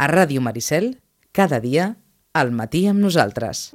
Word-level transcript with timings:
A 0.00 0.06
Ràdio 0.08 0.40
Maricel, 0.40 0.94
cada 1.36 1.58
dia, 1.60 1.98
al 2.32 2.54
matí 2.56 2.86
amb 2.88 3.02
nosaltres. 3.04 3.74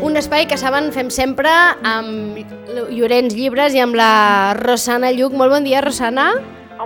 Un 0.00 0.16
espai 0.16 0.48
que 0.48 0.56
saben 0.56 0.88
fem 0.96 1.12
sempre 1.12 1.52
amb 1.84 2.40
Llorenç 2.88 3.36
Llibres 3.36 3.76
i 3.76 3.84
amb 3.84 4.00
la 4.00 4.54
Rosana 4.56 5.12
Lluc. 5.12 5.36
Molt 5.36 5.52
bon 5.52 5.68
dia, 5.68 5.84
Rosana. 5.84 6.32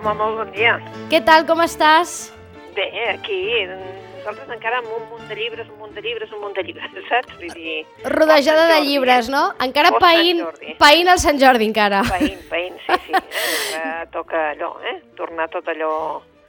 Home, 0.03 0.19
molt 0.19 0.39
bon 0.41 0.49
dia. 0.51 0.79
Què 1.13 1.21
tal, 1.23 1.45
com 1.47 1.61
estàs? 1.63 2.33
Bé, 2.75 2.89
aquí 3.13 3.37
nosaltres 3.69 4.51
encara 4.55 4.81
amb 4.81 4.91
un 4.97 5.05
munt 5.11 5.29
de 5.31 5.37
llibres, 5.39 5.69
un 5.71 5.79
munt 5.83 5.95
de 5.95 6.03
llibres, 6.03 6.31
un 6.35 6.41
munt 6.43 6.57
de 6.57 6.63
llibres, 6.67 6.91
saps? 7.11 7.37
Vull 7.39 7.55
dir... 7.55 7.77
Rodejada 8.11 8.67
de 8.73 8.81
llibres, 8.87 9.29
no? 9.31 9.45
Encara 9.63 9.93
Post 9.95 10.03
Jordi. 10.41 10.75
païnt 10.83 11.13
el 11.15 11.23
Sant 11.23 11.39
Jordi, 11.43 11.69
encara. 11.71 12.03
Païnt, 12.11 12.43
païnt, 12.51 12.79
sí, 12.87 12.99
sí. 13.07 13.23
Eh? 13.83 14.05
Toca 14.13 14.51
allò, 14.51 14.75
eh? 14.91 14.99
Tornar 15.17 15.47
tot 15.55 15.71
allò 15.73 15.93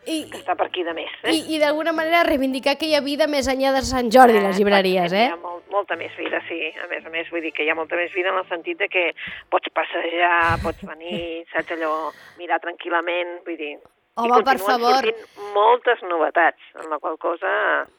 I, 0.04 0.18
que 0.32 0.40
està 0.42 0.56
per 0.60 0.68
aquí 0.68 0.84
de 0.84 0.94
més, 0.98 1.12
eh? 1.24 1.32
i, 1.32 1.56
i 1.56 1.60
d'alguna 1.62 1.94
manera 1.96 2.26
reivindicar 2.28 2.76
que 2.80 2.90
hi 2.90 2.96
ha 2.98 3.04
vida 3.06 3.28
més 3.32 3.48
enllà 3.52 3.72
de 3.76 3.84
Sant 3.88 4.12
Jordi, 4.12 4.42
les 4.44 4.60
llibreries, 4.60 5.16
eh? 5.16 5.28
Hi 5.30 5.36
ha 5.36 5.40
molt, 5.40 5.64
molta 5.72 5.96
més 6.00 6.12
vida, 6.20 6.42
sí. 6.50 6.60
A 6.84 6.90
més 6.92 7.08
a 7.08 7.14
més, 7.14 7.30
vull 7.32 7.44
dir 7.46 7.54
que 7.56 7.64
hi 7.64 7.72
ha 7.72 7.78
molta 7.80 8.00
més 8.00 8.12
vida 8.16 8.34
en 8.34 8.42
el 8.42 8.48
sentit 8.52 8.82
de 8.84 8.90
que 8.92 9.10
pots 9.54 9.72
passejar, 9.74 10.60
pots 10.64 10.84
venir, 10.90 11.44
saps 11.54 11.76
allò, 11.78 11.96
mirar 12.42 12.62
tranquil·lament, 12.66 13.40
vull 13.48 13.60
dir... 13.60 13.76
Home, 14.16 14.40
I 14.40 14.44
per 14.46 14.60
favor. 14.62 15.08
moltes 15.54 16.02
novetats, 16.06 16.62
en 16.82 16.90
la 16.90 17.00
qual 17.02 17.16
cosa 17.18 17.50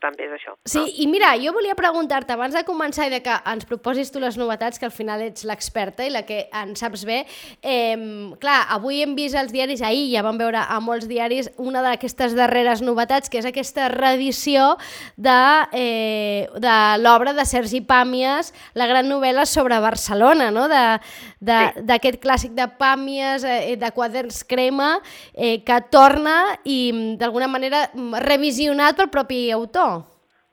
també 0.02 0.28
és 0.28 0.32
això. 0.36 0.52
Sí, 0.66 0.80
i 1.02 1.06
mira, 1.10 1.32
jo 1.42 1.52
volia 1.54 1.74
preguntar-te, 1.74 2.32
abans 2.34 2.54
de 2.54 2.62
començar 2.66 3.06
i 3.08 3.10
de 3.10 3.20
que 3.22 3.34
ens 3.50 3.66
proposis 3.66 4.10
tu 4.14 4.20
les 4.22 4.36
novetats, 4.38 4.78
que 4.78 4.86
al 4.86 4.92
final 4.94 5.22
ets 5.22 5.44
l'experta 5.46 6.06
i 6.06 6.10
la 6.10 6.22
que 6.26 6.48
en 6.54 6.74
saps 6.78 7.04
bé, 7.06 7.24
eh, 7.62 7.96
clar, 8.42 8.60
avui 8.74 9.02
hem 9.02 9.14
vist 9.14 9.34
als 9.38 9.52
diaris, 9.54 9.82
ahir 9.82 10.06
ja 10.12 10.22
vam 10.22 10.38
veure 10.38 10.62
a 10.62 10.78
molts 10.80 11.08
diaris 11.10 11.50
una 11.58 11.82
d'aquestes 11.82 12.34
darreres 12.34 12.82
novetats, 12.82 13.30
que 13.30 13.38
és 13.38 13.46
aquesta 13.46 13.88
reedició 13.88 14.76
de, 15.16 15.38
eh, 15.72 16.48
de 16.54 16.76
l'obra 17.02 17.34
de 17.34 17.44
Sergi 17.44 17.82
Pàmies, 17.82 18.52
la 18.74 18.86
gran 18.86 19.10
novel·la 19.10 19.46
sobre 19.46 19.78
Barcelona, 19.80 20.50
no? 20.50 20.68
d'aquest 20.68 22.18
Sí. 22.18 22.22
clàssic 22.22 22.54
de 22.54 22.66
Pàmies, 22.78 23.44
eh, 23.44 23.76
de 23.76 23.90
quaderns 23.92 24.44
crema, 24.44 25.00
eh, 25.34 25.62
que 25.64 25.80
torna 26.04 26.36
i 26.64 26.92
mm, 26.92 27.16
d'alguna 27.20 27.48
manera 27.48 27.86
mm, 27.92 28.20
revisionat 28.28 28.96
pel 28.98 29.08
propi 29.12 29.50
autor. 29.56 30.02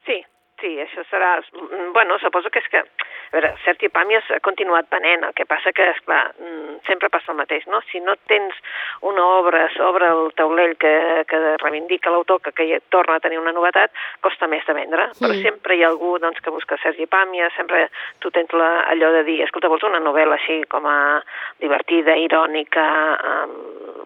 Sí, 0.07 0.21
sí, 0.61 0.77
això 0.85 1.03
serà... 1.11 1.37
mm, 1.43 1.91
Bueno, 1.93 2.19
suposo 2.23 2.49
que 2.49 2.63
és 2.63 2.69
que... 2.71 2.83
A 3.31 3.37
veure, 3.37 3.53
Sergi 3.63 3.87
Pàmies 3.87 4.27
ha 4.35 4.41
continuat 4.43 4.89
venent, 4.91 5.23
el 5.23 5.31
que 5.33 5.45
passa 5.47 5.71
que, 5.71 5.85
esclar, 5.95 6.33
mm, 6.35 6.81
sempre 6.87 7.07
passa 7.09 7.31
el 7.31 7.37
mateix, 7.37 7.63
no? 7.71 7.79
Si 7.91 8.01
no 8.03 8.15
tens 8.27 8.53
una 9.07 9.23
obra 9.39 9.69
sobre 9.77 10.07
el 10.11 10.33
taulell 10.35 10.75
que, 10.75 11.23
que 11.29 11.39
reivindica 11.63 12.11
l'autor, 12.11 12.41
que, 12.41 12.51
que 12.51 12.81
torna 12.89 13.15
a 13.15 13.23
tenir 13.23 13.39
una 13.39 13.53
novetat, 13.55 13.91
costa 14.19 14.47
més 14.51 14.65
de 14.67 14.73
vendre. 14.75 15.07
Sí. 15.13 15.23
Però 15.23 15.37
sempre 15.41 15.77
hi 15.77 15.83
ha 15.85 15.87
algú 15.87 16.17
doncs, 16.19 16.41
que 16.43 16.51
busca 16.51 16.75
Sergi 16.83 17.07
Pàmies, 17.07 17.55
sempre 17.55 17.87
tu 18.19 18.31
tens 18.35 18.51
la, 18.51 18.83
allò 18.91 19.13
de 19.15 19.23
dir, 19.23 19.39
escolta, 19.45 19.71
vols 19.71 19.87
una 19.87 20.03
novel·la 20.03 20.35
així 20.35 20.61
com 20.67 20.85
a 20.91 20.97
divertida, 21.63 22.17
irònica, 22.19 22.83
amb, 23.31 23.55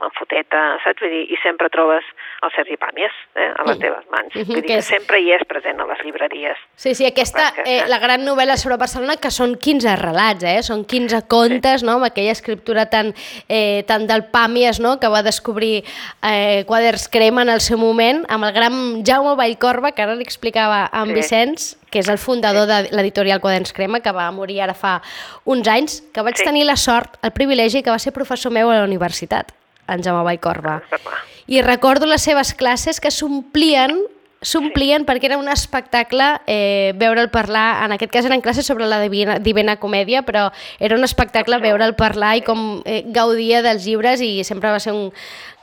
amb 0.05 0.13
foteta, 0.19 0.77
saps? 0.83 1.01
Vull 1.01 1.09
dir, 1.17 1.25
i 1.33 1.37
sempre 1.41 1.69
trobes 1.73 2.05
el 2.45 2.53
Sergi 2.53 2.77
Pàmies 2.77 3.13
eh, 3.35 3.49
a 3.57 3.65
les 3.65 3.75
Sí. 3.79 3.81
teves 3.81 4.05
mans. 4.13 4.33
Vull 4.35 4.61
dir 4.61 4.61
que 4.69 4.75
que 4.75 4.81
sempre 4.85 5.19
hi 5.19 5.31
és 5.33 5.43
present 5.49 5.79
a 5.81 5.85
les 5.89 5.99
llibreries. 6.05 6.57
Sí, 6.75 6.93
sí, 6.93 7.05
aquesta, 7.07 7.49
eh, 7.65 7.79
eh? 7.79 7.83
la 7.87 7.97
gran 7.99 8.21
novel·la 8.21 8.57
sobre 8.57 8.77
Barcelona, 8.77 9.14
que 9.21 9.31
són 9.31 9.55
15 9.58 9.95
relats, 9.99 10.44
eh? 10.44 10.61
són 10.63 10.83
15 10.85 11.23
contes, 11.31 11.83
no? 11.83 11.98
amb 11.99 12.08
aquella 12.08 12.31
escriptura 12.31 12.86
tan, 12.89 13.14
eh, 13.49 13.83
tan 13.87 14.08
del 14.08 14.26
Pàmies, 14.31 14.80
no? 14.80 14.99
que 14.99 15.08
va 15.11 15.23
descobrir 15.23 15.83
eh, 16.21 16.64
Quaders 16.67 17.08
Crema 17.09 17.43
en 17.43 17.49
el 17.49 17.61
seu 17.61 17.77
moment, 17.77 18.23
amb 18.30 18.45
el 18.45 18.53
gran 18.53 19.03
Jaume 19.05 19.36
Vallcorba, 19.36 19.92
que 19.93 20.02
ara 20.05 20.15
li 20.15 20.23
explicava 20.23 20.86
a 20.92 21.03
en 21.03 21.14
Sí. 21.14 21.14
Vicenç, 21.20 21.67
que 21.92 21.99
és 21.99 22.08
el 22.09 22.17
fundador 22.17 22.67
de 22.67 22.89
l'editorial 22.92 23.39
Quaderns 23.39 23.71
Crema, 23.73 24.02
que 24.02 24.11
va 24.11 24.30
morir 24.31 24.61
ara 24.61 24.73
fa 24.73 25.02
uns 25.45 25.67
anys, 25.67 26.02
que 26.14 26.21
vaig 26.21 26.36
Sí. 26.37 26.43
tenir 26.43 26.65
la 26.65 26.76
sort, 26.76 27.17
el 27.21 27.32
privilegi, 27.32 27.83
que 27.83 27.89
va 27.92 27.99
ser 27.99 28.11
professor 28.14 28.52
meu 28.52 28.70
a 28.70 28.80
la 28.80 28.83
universitat, 28.83 29.52
en 29.87 30.03
Jaume 30.03 30.23
Vallcorba. 30.23 30.82
Clar, 30.89 31.02
I 31.47 31.61
recordo 31.61 32.08
les 32.08 32.23
seves 32.23 32.53
classes 32.55 32.99
que 32.99 33.11
s'omplien 33.11 33.95
s'omplien 34.45 35.06
perquè 35.08 35.32
era 35.32 35.39
un 35.42 35.50
espectacle 35.50 36.28
eh, 36.45 36.94
veure'l 37.02 37.32
parlar, 37.33 37.83
en 37.86 37.95
aquest 37.95 38.14
cas 38.14 38.28
eren 38.30 38.44
classes 38.45 38.67
sobre 38.70 38.86
la 38.86 39.02
Divina, 39.02 39.39
Divina 39.42 39.78
Comèdia, 39.82 40.22
però 40.28 40.52
era 40.80 40.95
un 40.95 41.04
espectacle 41.04 41.58
veure'l 41.64 41.95
parlar 41.98 42.36
i 42.38 42.45
com 42.45 42.83
eh, 42.86 43.02
gaudia 43.16 43.64
dels 43.66 43.88
llibres 43.89 44.22
i 44.22 44.45
sempre 44.45 44.72
va 44.72 44.80
ser 44.80 44.94
un 44.94 45.10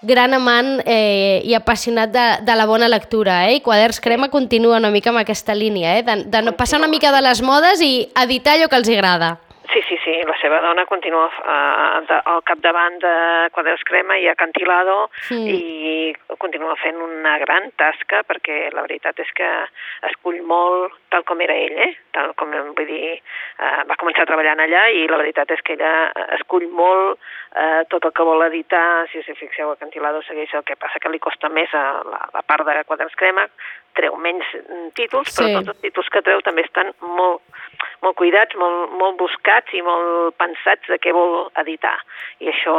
gran 0.02 0.34
amant 0.34 0.80
eh, 0.82 1.40
i 1.46 1.54
apassionat 1.54 2.10
de, 2.10 2.26
de 2.42 2.58
la 2.58 2.66
bona 2.66 2.90
lectura, 2.90 3.46
eh? 3.48 3.60
I 3.60 3.62
Quaderns 3.62 4.02
Crema 4.02 4.32
continua 4.34 4.80
una 4.82 4.90
mica 4.90 5.14
amb 5.14 5.22
aquesta 5.22 5.54
línia, 5.54 5.96
eh? 6.00 6.02
De, 6.02 6.18
de 6.26 6.42
no 6.42 6.56
passar 6.58 6.82
una 6.82 6.90
mica 6.90 7.14
de 7.14 7.22
les 7.22 7.42
modes 7.46 7.80
i 7.80 8.08
editar 8.26 8.58
allò 8.58 8.68
que 8.68 8.82
els 8.82 8.90
agrada. 8.90 9.36
Sí, 9.72 9.80
sí, 9.88 9.96
sí, 10.04 10.12
la 10.28 10.34
seva 10.36 10.58
dona 10.60 10.84
continua 10.84 11.28
uh, 11.30 12.00
de, 12.04 12.16
al 12.28 12.42
capdavant 12.44 12.98
de 13.00 13.12
Quadreus 13.54 13.80
Crema 13.88 14.18
i 14.20 14.26
Acantilado 14.28 15.08
Sí. 15.28 15.38
i 15.38 16.36
continua 16.36 16.74
fent 16.76 16.98
una 17.00 17.38
gran 17.40 17.70
tasca 17.80 18.20
perquè 18.28 18.68
la 18.74 18.84
veritat 18.84 19.18
és 19.24 19.30
que 19.32 19.48
escull 20.10 20.42
molt 20.44 20.98
tal 21.12 21.24
com 21.28 21.40
era 21.44 21.54
ell, 21.56 21.76
eh? 21.86 21.92
Tal 22.12 22.32
com, 22.36 22.52
vull 22.52 22.88
dir, 22.88 23.14
uh, 23.60 23.82
va 23.88 23.96
començar 24.00 24.26
treballant 24.28 24.60
allà 24.60 24.86
i 24.92 25.06
la 25.08 25.20
veritat 25.20 25.50
és 25.56 25.60
que 25.64 25.76
ella 25.76 25.92
eh, 26.10 26.26
escull 26.38 26.68
molt 26.72 27.16
uh, 27.16 27.82
tot 27.92 28.04
el 28.08 28.12
que 28.16 28.24
vol 28.28 28.44
editar, 28.48 29.06
si 29.12 29.20
us 29.20 29.28
hi 29.28 29.36
fixeu, 29.36 29.72
Acantilado 29.72 30.22
segueix 30.26 30.52
el 30.56 30.64
que 30.68 30.76
passa 30.76 31.00
que 31.00 31.12
li 31.12 31.20
costa 31.20 31.48
més 31.52 31.72
a 31.76 31.84
la, 32.08 32.22
la 32.32 32.42
part 32.42 32.64
de 32.68 32.80
Quadreus 32.88 33.16
Crema, 33.20 33.44
treu 33.92 34.16
menys 34.16 34.48
mm, 34.56 34.92
títols, 34.96 35.28
Sí. 35.32 35.44
però 35.44 35.60
tots 35.60 35.74
els 35.74 35.82
títols 35.84 36.08
que 36.08 36.22
treu 36.24 36.40
també 36.40 36.64
estan 36.64 36.94
molt, 37.04 37.42
molt 38.00 38.16
cuidats, 38.16 38.56
molt, 38.56 38.96
molt 38.96 39.18
buscats 39.20 39.61
i 39.72 39.82
molt 39.86 40.34
pensats 40.40 40.88
de 40.90 40.98
què 41.02 41.12
vol 41.14 41.48
editar. 41.62 41.94
I 42.42 42.50
això, 42.50 42.74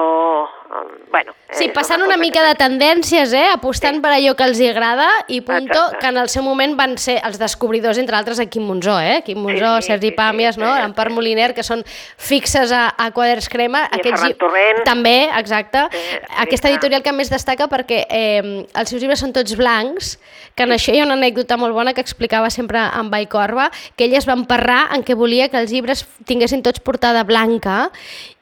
bueno... 1.12 1.34
Sí, 1.54 1.68
és 1.70 1.74
passant 1.76 2.02
una 2.02 2.16
cosa 2.16 2.22
mica 2.22 2.42
que- 2.42 2.48
de 2.48 2.56
tendències, 2.60 3.34
eh? 3.38 3.46
apostant 3.54 4.02
per 4.02 4.12
allò 4.16 4.34
que 4.36 4.44
els 4.48 4.60
hi 4.60 4.68
agrada 4.72 5.08
i 5.28 5.42
punto, 5.42 5.72
Exacte. 5.72 6.00
que 6.02 6.08
en 6.08 6.18
el 6.18 6.30
seu 6.30 6.44
moment 6.44 6.76
van 6.76 6.98
ser 6.98 7.20
els 7.24 7.38
descobridors, 7.40 7.98
entre 8.02 8.18
altres, 8.18 8.40
a 8.40 8.48
Quim 8.48 8.66
Monzó, 8.68 9.00
eh? 9.00 9.22
Quim 9.26 9.38
Monzó, 9.40 9.76
sí, 9.82 9.88
Sergi 9.92 10.10
sí, 10.10 10.16
Pàmies, 10.18 10.56
sí, 10.56 10.62
no? 10.62 10.74
sí. 10.74 10.82
l'Empar 10.82 11.10
Moliner, 11.14 11.54
que 11.54 11.64
són 11.64 11.84
fixes 12.18 12.72
a, 12.74 12.88
a 12.98 13.12
Quaders 13.14 13.50
Crema. 13.50 13.86
I 13.94 14.00
a 14.00 14.04
Ferran 14.04 14.34
Torrent. 14.42 14.84
També, 14.88 15.30
exacte. 15.38 15.86
Sí, 15.92 16.00
sí, 16.10 16.20
Aquesta 16.44 16.70
editorial 16.74 17.04
que 17.06 17.14
més 17.14 17.30
destaca 17.30 17.68
perquè 17.70 18.04
eh, 18.10 18.66
els 18.74 18.90
seus 18.90 19.02
llibres 19.02 19.20
són 19.22 19.34
tots 19.36 19.56
blancs, 19.60 20.18
que 20.56 20.64
en 20.66 20.74
això 20.74 20.94
hi 20.94 21.00
ha 21.02 21.06
una 21.06 21.18
anècdota 21.20 21.58
molt 21.58 21.74
bona 21.78 21.94
que 21.94 22.02
explicava 22.02 22.50
sempre 22.50 22.80
en 22.80 23.10
Vallcorba, 23.14 23.70
que 23.96 24.06
ell 24.08 24.16
es 24.18 24.28
va 24.28 24.34
emparrar 24.34 24.88
en 24.96 25.04
què 25.06 25.16
volia 25.16 25.50
que 25.50 25.58
els 25.62 25.72
llibres 25.72 26.06
tinguessin 26.26 26.64
tots 26.66 26.73
portada 26.80 27.24
blanca 27.28 27.92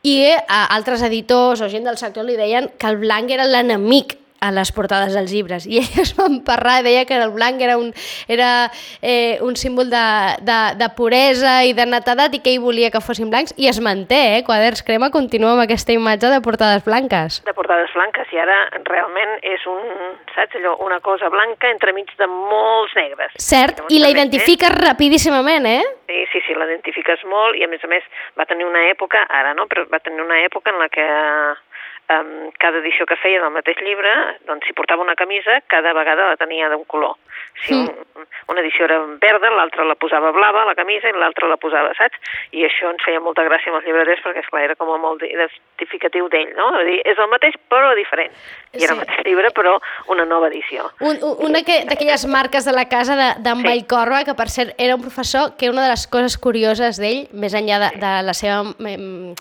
i 0.04 0.18
eh, 0.30 0.38
altres 0.48 1.04
editors 1.04 1.62
o 1.62 1.70
gent 1.70 1.88
del 1.90 2.00
sector 2.00 2.26
li 2.26 2.40
deien 2.40 2.72
que 2.78 2.88
el 2.88 3.02
blanc 3.02 3.32
era 3.32 3.50
l'enemic 3.50 4.21
a 4.42 4.50
les 4.52 4.72
portades 4.74 5.14
dels 5.14 5.32
llibres 5.32 5.68
i 5.70 5.80
ell 5.84 6.02
es 6.02 6.16
va 6.20 6.26
emparrar 6.26 6.80
i 6.82 6.86
deia 6.90 7.06
que 7.06 7.18
el 7.22 7.32
blanc 7.36 7.62
era 7.62 7.78
un, 7.78 7.92
era, 8.28 8.72
eh, 9.02 9.38
un 9.46 9.56
símbol 9.56 9.92
de, 9.94 10.06
de, 10.42 10.60
de 10.82 10.90
puresa 10.98 11.62
i 11.68 11.76
de 11.78 11.86
netedat 11.86 12.34
i 12.34 12.42
que 12.42 12.56
ell 12.56 12.64
volia 12.66 12.90
que 12.92 13.04
fossin 13.06 13.30
blancs 13.30 13.54
i 13.62 13.70
es 13.70 13.80
manté, 13.86 14.22
eh? 14.38 14.44
Quaders 14.48 14.82
Crema 14.88 15.12
continua 15.14 15.54
amb 15.54 15.64
aquesta 15.66 15.94
imatge 15.94 16.34
de 16.34 16.42
portades 16.42 16.84
blanques. 16.86 17.42
de 17.46 17.54
portades 17.54 17.94
blanques 17.94 18.34
i 18.34 18.42
ara 18.42 18.58
realment 18.90 19.38
és 19.46 19.66
un, 19.70 19.82
saps 20.34 20.58
allò, 20.58 20.76
una 20.86 21.00
cosa 21.06 21.30
blanca 21.30 21.70
entremig 21.70 22.10
de 22.18 22.28
molts 22.28 22.96
negres. 22.98 23.38
Cert, 23.38 23.78
Llavors 23.78 23.94
i 23.94 24.02
la 24.02 24.10
identifiques 24.10 24.74
rapidíssimament, 24.82 25.70
eh? 25.70 25.82
Sí, 26.10 26.26
sí, 26.34 26.42
sí, 26.48 26.58
l'identifiques 26.58 27.22
molt 27.30 27.56
i 27.60 27.66
a 27.66 27.70
més 27.72 27.84
a 27.86 27.90
més 27.92 28.08
va 28.40 28.48
tenir 28.50 28.66
una 28.66 28.88
època, 28.90 29.22
ara 29.30 29.54
no, 29.54 29.68
però 29.70 29.86
va 29.92 30.02
tenir 30.04 30.26
una 30.26 30.42
època 30.44 30.74
en 30.74 30.82
la 30.82 30.90
que 30.90 31.06
cada 32.62 32.82
edició 32.82 33.08
que 33.10 33.20
feia 33.22 33.42
del 33.44 33.54
mateix 33.56 33.80
llibre, 33.86 34.12
doncs 34.50 34.68
si 34.68 34.76
portava 34.78 35.06
una 35.06 35.18
camisa, 35.20 35.60
cada 35.72 35.94
vegada 35.98 36.30
la 36.32 36.40
tenia 36.40 36.70
d'un 36.72 36.86
color. 36.88 37.18
Si 37.66 37.74
un, 37.74 37.90
una 38.50 38.62
edició 38.62 38.86
era 38.86 38.98
verda, 39.22 39.50
l'altra 39.54 39.84
la 39.86 39.96
posava 39.96 40.32
blava, 40.34 40.64
la 40.66 40.74
camisa, 40.76 41.10
i 41.10 41.14
l'altra 41.14 41.48
la 41.48 41.58
posava, 41.62 41.92
saps? 41.98 42.18
I 42.58 42.64
això 42.66 42.90
ens 42.90 43.04
feia 43.06 43.20
molta 43.22 43.44
gràcia 43.46 43.70
amb 43.70 43.78
els 43.80 43.86
llibreters 43.86 44.24
perquè, 44.26 44.42
esclar, 44.42 44.64
era 44.66 44.76
com 44.80 44.90
a 44.90 44.98
molt 44.98 45.22
identificatiu 45.28 46.28
d'ell, 46.32 46.54
no? 46.58 46.72
Vull 46.78 46.90
dir, 46.90 47.00
és 47.06 47.20
el 47.22 47.30
mateix 47.30 47.56
però 47.70 47.94
diferent. 47.96 48.32
I 48.74 48.84
era 48.84 48.88
Sí. 48.88 48.94
el 48.94 49.00
mateix 49.04 49.26
llibre 49.28 49.52
però 49.52 49.76
una 50.08 50.26
nova 50.26 50.48
edició. 50.48 50.90
Un, 51.02 51.18
un, 51.22 51.36
una 51.50 51.62
que- 51.64 51.84
d'aquelles 51.86 52.26
marques 52.26 52.66
de 52.66 52.72
la 52.74 52.86
casa 52.90 53.16
de- 53.16 53.36
d'en 53.44 53.58
Sí. 53.62 53.68
Vallcorba, 53.68 54.24
que 54.26 54.34
per 54.34 54.50
cert 54.50 54.74
era 54.78 54.96
un 54.96 55.02
professor 55.02 55.56
que 55.58 55.70
una 55.70 55.84
de 55.84 55.90
les 55.90 56.08
coses 56.08 56.38
curioses 56.38 56.98
d'ell, 56.98 57.28
més 57.34 57.54
enllà 57.54 57.78
de, 57.80 57.98
de 58.00 58.14
la 58.24 58.34
seva 58.34 58.64
em, 58.80 59.36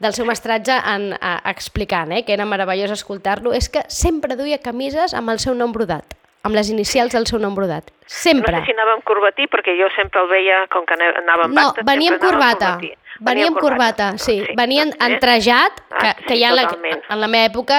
del 0.00 0.12
seu 0.14 0.24
mestratge 0.26 0.72
en, 0.72 1.12
a, 1.20 1.40
explicant, 1.50 2.10
eh, 2.12 2.24
que 2.24 2.32
era 2.32 2.46
meravellós 2.46 2.90
escoltar-lo, 2.90 3.52
és 3.52 3.68
que 3.68 3.82
sempre 3.88 4.34
duia 4.34 4.58
camises 4.58 5.12
amb 5.14 5.28
el 5.30 5.38
seu 5.38 5.54
nom 5.54 5.72
brodat. 5.72 6.16
Amb 6.42 6.54
les 6.54 6.70
inicials 6.70 7.12
del 7.12 7.26
seu 7.26 7.38
nom 7.38 7.54
brodat. 7.54 7.90
Sempre. 8.06 8.52
No 8.52 8.58
sé 8.60 8.66
si 8.66 8.72
anava 8.72 8.94
amb 8.96 9.04
corbatí, 9.04 9.46
perquè 9.46 9.74
jo 9.78 9.88
sempre 9.96 10.22
el 10.22 10.28
veia, 10.28 10.66
com 10.72 10.86
que 10.86 10.94
anava 10.94 11.44
amb 11.44 11.54
No, 11.54 11.66
pactes, 11.70 11.84
venia 11.84 12.12
amb 12.14 12.20
corbata. 12.20 12.72
corbatí. 12.78 12.94
Venia 13.20 13.48
amb 13.50 13.60
corbata, 13.60 14.12
sí. 14.18 14.38
doncs 14.40 14.56
Venia 14.56 14.86
doncs, 14.86 14.96
eh? 14.96 15.12
entrejat, 15.12 15.80
que, 15.90 16.00
Ah, 16.10 16.14
que 16.14 16.34
sí, 16.34 16.40
ja 16.40 16.50
en 16.50 16.56
la, 16.56 16.62
en 17.10 17.20
la 17.20 17.28
meva 17.28 17.48
època 17.50 17.78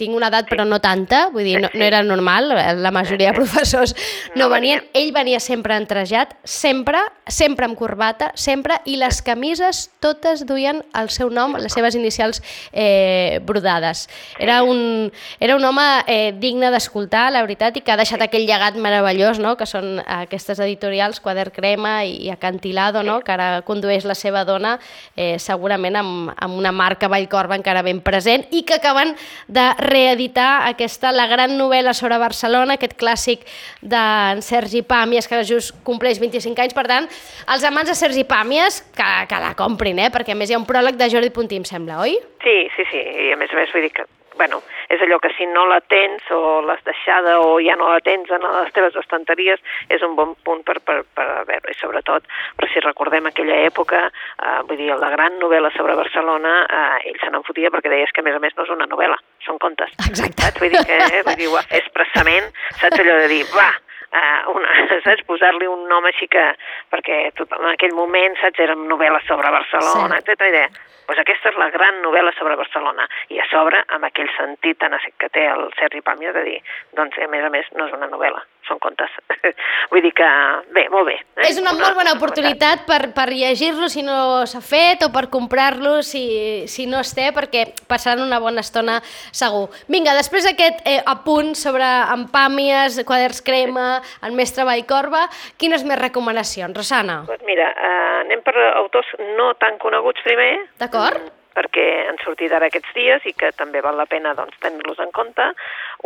tinc 0.00 0.14
una 0.16 0.30
edat 0.30 0.46
però 0.48 0.64
no 0.64 0.78
tanta, 0.80 1.26
vull 1.34 1.44
dir, 1.44 1.58
no, 1.60 1.68
no 1.74 1.84
era 1.84 2.00
normal, 2.06 2.48
la 2.80 2.92
majoria 2.94 3.32
de 3.32 3.36
professors 3.40 3.92
no, 4.34 4.44
No 4.44 4.48
venien, 4.48 4.80
venien. 4.80 4.90
ell 4.94 5.12
venia 5.12 5.40
sempre 5.40 5.76
entrejat, 5.76 6.36
sempre, 6.44 7.02
sempre 7.26 7.66
amb 7.66 7.76
corbata, 7.76 8.30
sempre, 8.34 8.78
i 8.86 8.96
les 8.96 9.20
camises 9.26 9.88
totes 10.00 10.46
duien 10.46 10.80
el 10.96 11.10
seu 11.10 11.28
nom, 11.28 11.58
les 11.60 11.74
seves 11.74 11.98
inicials 11.98 12.40
eh, 12.72 13.40
brodades. 13.44 14.06
Era 14.38 14.62
un, 14.62 15.12
era 15.40 15.56
un 15.56 15.64
home 15.64 15.88
eh, 16.06 16.32
digne 16.38 16.70
d'escoltar, 16.70 17.28
la 17.34 17.42
veritat, 17.42 17.76
i 17.76 17.84
que 17.84 17.92
ha 17.92 17.98
deixat 18.00 18.22
aquell 18.24 18.46
llegat 18.48 18.78
meravellós, 18.80 19.42
no?, 19.42 19.56
que 19.60 19.68
són 19.68 19.98
aquestes 20.06 20.62
editorials, 20.62 21.20
Quader 21.20 21.50
Crema 21.52 22.04
i 22.06 22.30
Acantilado, 22.30 23.02
no?, 23.02 23.20
que 23.26 23.34
ara 23.36 23.50
condueix 23.66 24.08
la 24.08 24.16
seva 24.16 24.46
dona, 24.48 24.69
eh, 25.16 25.38
segurament 25.42 25.98
amb, 26.00 26.32
amb 26.36 26.58
una 26.58 26.72
marca 26.72 27.08
Vallcorba 27.10 27.58
encara 27.58 27.82
ben 27.86 28.02
present, 28.04 28.46
i 28.54 28.62
que 28.68 28.78
acaben 28.78 29.14
de 29.48 29.66
reeditar 29.82 30.68
aquesta, 30.68 31.14
la 31.16 31.26
gran 31.30 31.56
novel·la 31.58 31.94
sobre 31.96 32.20
Barcelona, 32.22 32.76
aquest 32.78 32.96
clàssic 33.00 33.46
d'en 33.82 34.44
Sergi 34.44 34.84
Pàmies, 34.86 35.28
que 35.30 35.42
just 35.48 35.74
compleix 35.86 36.20
25 36.22 36.66
anys, 36.66 36.76
per 36.76 36.86
tant, 36.90 37.10
els 37.50 37.66
amants 37.66 37.90
de 37.90 37.98
Sergi 37.98 38.26
Pàmies, 38.28 38.82
que, 38.96 39.10
que 39.30 39.42
la 39.42 39.54
comprin, 39.58 39.98
eh? 39.98 40.12
perquè 40.14 40.36
a 40.36 40.38
més 40.38 40.50
hi 40.50 40.58
ha 40.58 40.62
un 40.62 40.68
pròleg 40.68 41.00
de 41.00 41.10
Jordi 41.12 41.32
Puntí, 41.34 41.60
em 41.60 41.68
sembla, 41.68 42.00
oi? 42.04 42.18
Sí, 42.44 42.56
sí, 42.76 42.88
sí, 42.92 43.04
i 43.28 43.32
a 43.34 43.38
més 43.40 43.52
a 43.52 43.60
més 43.60 43.72
vull 43.74 43.88
dir 43.88 43.94
que, 43.96 44.06
bueno, 44.40 44.62
és 44.88 45.02
allò 45.04 45.18
que 45.20 45.28
si 45.36 45.44
no 45.44 45.66
la 45.68 45.82
tens 45.92 46.24
o 46.32 46.62
l'has 46.64 46.80
deixada 46.86 47.34
o 47.44 47.58
ja 47.60 47.76
no 47.76 47.90
la 47.92 48.00
tens 48.00 48.30
en 48.32 48.46
les 48.46 48.72
teves 48.72 48.96
estanteries 48.96 49.60
és 49.92 50.00
un 50.06 50.14
bon 50.16 50.32
punt 50.46 50.62
per, 50.64 50.78
per, 50.80 51.02
per 51.16 51.26
veure, 51.50 51.74
i 51.74 51.76
sobretot, 51.76 52.24
però 52.56 52.70
si 52.72 52.80
recordem 52.80 53.28
aquella 53.28 53.58
època, 53.66 54.06
eh, 54.08 54.54
vull 54.70 54.80
dir, 54.80 54.88
la 54.96 55.12
gran 55.12 55.36
novel·la 55.42 55.72
sobre 55.76 55.98
Barcelona, 56.00 56.54
eh, 56.64 57.10
ell 57.12 57.20
se 57.20 57.28
n'en 57.28 57.44
fotia 57.44 57.72
perquè 57.74 57.92
deies 57.92 58.16
que 58.16 58.24
a 58.24 58.28
més 58.30 58.38
a 58.38 58.40
més 58.40 58.56
no 58.56 58.64
és 58.64 58.72
una 58.78 58.88
novel·la, 58.88 59.20
són 59.44 59.60
contes. 59.60 59.92
Exacte. 60.08 60.40
Saps? 60.40 60.64
Vull 60.64 60.72
dir 60.72 60.86
que 60.88 60.98
eh, 61.04 61.22
vull 61.28 61.38
dir, 61.44 61.52
expressament, 61.82 62.48
saps 62.80 63.04
allò 63.04 63.20
de 63.20 63.28
dir, 63.34 63.44
va, 63.52 63.68
uh, 64.08 64.56
una, 64.56 64.69
saps, 65.06 65.24
posar-li 65.28 65.68
un 65.70 65.86
nom 65.90 66.06
així 66.08 66.28
que, 66.30 66.46
perquè 66.92 67.22
tot, 67.38 67.52
en 67.58 67.72
aquell 67.72 67.96
moment, 67.96 68.38
saps, 68.40 68.62
eren 68.66 68.86
novel·les 68.90 69.26
sobre 69.28 69.52
Barcelona, 69.54 70.20
Cert. 70.20 70.32
etc. 70.34 70.48
I 70.50 70.56
deia, 70.56 70.70
doncs 71.10 71.24
aquesta 71.24 71.50
és 71.50 71.58
la 71.58 71.70
gran 71.74 71.96
novel·la 72.04 72.30
sobre 72.38 72.54
Barcelona. 72.54 73.08
I 73.34 73.40
a 73.42 73.46
sobre, 73.50 73.82
amb 73.96 74.06
aquell 74.06 74.30
sentit 74.36 74.78
tan 74.78 74.94
que 75.18 75.28
té 75.34 75.46
el 75.50 75.66
Sergi 75.78 76.02
Pàmies 76.06 76.34
de 76.36 76.44
dir, 76.46 76.58
doncs, 76.94 77.18
a 77.18 77.26
més 77.30 77.42
a 77.42 77.50
més, 77.50 77.66
no 77.74 77.88
és 77.88 77.94
una 77.96 78.06
novel·la, 78.06 78.42
són 78.68 78.78
contes. 78.78 79.10
Vull 79.90 80.04
dir 80.04 80.12
que, 80.14 80.28
bé, 80.70 80.84
molt 80.92 81.08
bé. 81.08 81.16
Eh? 81.18 81.48
És 81.48 81.58
una 81.58 81.72
molt 81.74 81.98
bona 81.98 82.14
oportunitat 82.14 82.84
per, 82.86 83.00
per 83.16 83.26
llegir-lo 83.32 83.88
si 83.90 84.04
no 84.06 84.46
s'ha 84.46 84.62
fet 84.62 85.02
o 85.02 85.10
per 85.10 85.26
comprar-lo 85.32 85.98
si, 86.06 86.22
si 86.70 86.86
no 86.86 87.02
es 87.02 87.10
té, 87.16 87.30
perquè 87.34 87.66
passaran 87.90 88.22
una 88.22 88.38
bona 88.42 88.62
estona 88.62 89.00
segur. 89.02 89.66
Vinga, 89.90 90.14
després 90.18 90.46
d'aquest 90.46 90.86
eh, 90.86 91.00
apunt 91.10 91.56
sobre 91.58 91.88
empàmies, 92.14 93.02
quaders 93.08 93.42
crema, 93.42 93.98
el 94.22 94.38
mestre 94.38 94.68
Vallcorba, 94.70 95.26
quines 95.58 95.84
més 95.88 95.98
recomanacions, 96.00 96.76
Rosana? 96.76 97.20
Doncs 97.28 97.44
mira, 97.48 97.68
eh, 97.74 98.22
anem 98.22 98.42
per 98.46 98.56
autors 98.70 99.10
no 99.36 99.52
tan 99.58 99.78
coneguts 99.82 100.22
primer. 100.26 100.54
D'acord. 100.78 101.18
mm, 101.18 101.36
perquè 101.54 101.86
han 102.08 102.18
sortit 102.22 102.52
ara 102.54 102.68
aquests 102.70 102.92
dies 102.94 103.26
i 103.26 103.32
que 103.36 103.50
també 103.58 103.82
val 103.84 103.98
la 103.98 104.06
pena 104.06 104.34
doncs, 104.38 104.56
tenir-los 104.62 105.00
en 105.02 105.10
compte. 105.16 105.46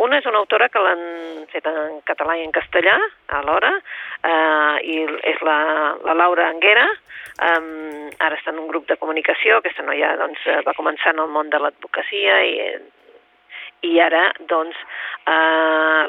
Una 0.05 0.19
és 0.19 0.25
una 0.25 0.41
autora 0.41 0.69
que 0.69 0.81
l'han 0.81 1.03
fet 1.51 1.67
en 1.69 2.01
català 2.09 2.37
i 2.39 2.45
en 2.45 2.51
castellà 2.55 2.97
alhora, 3.39 3.71
eh, 4.23 4.75
i 4.83 4.97
és 5.33 5.41
la, 5.45 5.59
la 6.07 6.17
Laura 6.17 6.49
Anguera, 6.49 6.87
um, 7.51 8.09
ara 8.19 8.35
està 8.39 8.51
en 8.51 8.59
un 8.63 8.67
grup 8.71 8.87
de 8.89 8.97
comunicació, 8.97 9.59
aquesta 9.61 9.85
noia 9.85 10.15
doncs, 10.17 10.41
eh, 10.47 10.61
va 10.67 10.77
començar 10.77 11.13
en 11.13 11.23
el 11.25 11.31
món 11.31 11.51
de 11.53 11.61
l'advocacia 11.61 12.41
i, 12.49 12.57
i 13.91 13.99
ara 14.01 14.31
doncs, 14.49 14.81
eh, 15.29 16.03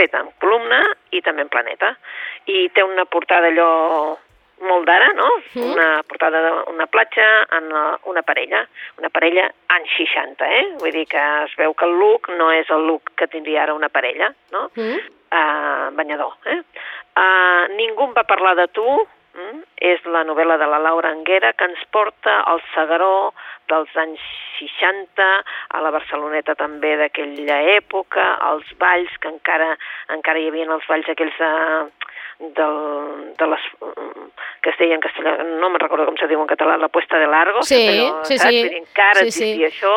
m'han 0.00 0.08
fet 0.08 0.14
en 0.14 0.30
columna 0.40 0.80
i 1.12 1.20
també 1.20 1.42
en 1.42 1.48
planeta. 1.48 1.94
I 2.46 2.70
té 2.72 2.82
una 2.82 3.04
portada 3.04 3.48
allò 3.48 4.16
molt 4.60 4.84
d'ara, 4.86 5.12
no? 5.14 5.28
Mm. 5.54 5.72
Una 5.72 6.02
portada 6.04 6.40
d'una 6.66 6.86
platja 6.86 7.46
en 7.56 7.70
una 8.04 8.22
parella, 8.22 8.66
una 8.98 9.08
parella 9.08 9.50
anys 9.68 9.90
60, 9.96 10.44
eh? 10.44 10.64
Vull 10.80 10.92
dir 10.92 11.06
que 11.06 11.20
es 11.44 11.54
veu 11.56 11.74
que 11.74 11.86
el 11.86 11.96
look 11.98 12.28
no 12.36 12.50
és 12.52 12.68
el 12.70 12.86
look 12.86 13.12
que 13.16 13.26
tindria 13.28 13.62
ara 13.62 13.74
una 13.74 13.88
parella, 13.88 14.32
no? 14.52 14.70
Mm? 14.76 15.00
uh, 15.30 15.90
banyador. 15.96 16.36
Eh? 16.44 16.60
Uh, 17.16 17.72
Ningú 17.76 18.08
em 18.08 18.14
va 18.16 18.26
parlar 18.28 18.54
de 18.56 18.68
tu, 18.68 18.84
mm? 19.34 19.62
és 19.80 20.04
la 20.04 20.24
novel·la 20.24 20.58
de 20.58 20.68
la 20.68 20.78
Laura 20.78 21.10
Anguera 21.10 21.54
que 21.54 21.64
ens 21.64 21.80
porta 21.90 22.42
al 22.42 22.60
Segaró 22.74 23.32
dels 23.68 23.96
anys 23.96 24.20
60, 24.60 25.28
a 25.76 25.80
la 25.82 25.90
Barceloneta 25.94 26.54
també 26.60 26.94
d'aquella 27.00 27.60
època, 27.76 28.28
als 28.52 28.68
balls, 28.78 29.10
que 29.20 29.32
encara 29.32 29.72
encara 30.14 30.38
hi 30.40 30.48
havia 30.52 30.68
els 30.70 30.86
balls 30.88 31.08
aquells 31.08 31.36
de, 31.40 31.50
del, 32.56 32.76
de 33.38 33.46
les, 33.52 33.64
que 34.62 34.70
es 34.72 34.78
deia 34.80 34.96
en 34.96 35.02
castellà, 35.04 35.34
no 35.60 35.68
me'n 35.68 35.82
recordo 35.82 36.06
com 36.08 36.16
se 36.20 36.28
diu 36.30 36.40
en 36.40 36.48
català, 36.48 36.76
la 36.80 36.88
puesta 36.92 37.18
de 37.20 37.28
largo, 37.28 37.62
Sí, 37.66 37.80
però, 37.88 38.24
sí, 38.28 38.38
saps? 38.38 38.50
sí. 38.54 38.62
Dir, 38.68 38.76
encara 38.80 39.20
Sí, 39.20 39.26
existia 39.28 39.68
sí. 39.70 39.76
això, 39.76 39.94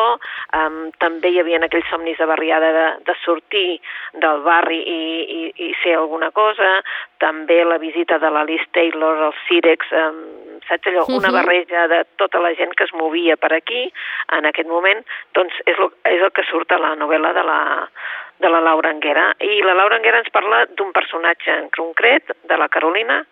um, 0.60 0.78
també 1.00 1.32
hi 1.32 1.40
havia 1.40 1.60
aquells 1.64 1.88
somnis 1.92 2.18
de 2.20 2.28
barriada 2.28 2.72
de, 2.76 2.86
de 3.08 3.16
sortir 3.24 3.80
del 4.20 4.42
barri 4.44 4.80
i, 4.80 5.00
i, 5.38 5.42
i 5.68 5.72
ser 5.82 5.96
alguna 6.00 6.30
cosa, 6.36 6.82
també 7.18 7.62
la 7.64 7.78
visita 7.78 8.18
de 8.18 8.30
l'Alice 8.30 8.68
Taylor 8.72 9.28
als 9.30 9.40
Cirex, 9.48 9.88
um, 9.92 10.53
saps 10.68 10.86
allò, 10.88 11.04
una 11.08 11.28
Mhm. 11.28 11.34
barreja 11.34 11.86
de 11.88 12.04
tota 12.16 12.40
la 12.40 12.54
gent 12.54 12.74
que 12.74 12.84
es 12.84 12.92
movia 12.94 13.36
per 13.36 13.52
aquí 13.52 13.92
en 14.32 14.44
aquest 14.46 14.68
moment, 14.68 15.04
doncs 15.34 15.54
és, 15.66 15.76
lo, 15.78 15.92
és 16.04 16.20
el 16.22 16.32
que 16.32 16.44
surt 16.44 16.72
a 16.72 16.78
la 16.78 16.94
novel·la 16.96 17.32
de 17.32 17.42
la, 17.42 17.88
de 18.38 18.48
la 18.48 18.60
Laura 18.60 18.90
Anguera. 18.90 19.34
I 19.40 19.62
la 19.62 19.74
Laura 19.74 19.96
Anguera 19.96 20.18
ens 20.18 20.30
parla 20.30 20.66
d'un 20.66 20.92
personatge 20.92 21.50
en 21.50 21.68
concret, 21.70 22.24
de 22.42 22.56
la 22.56 22.68
Carolina, 22.68 23.24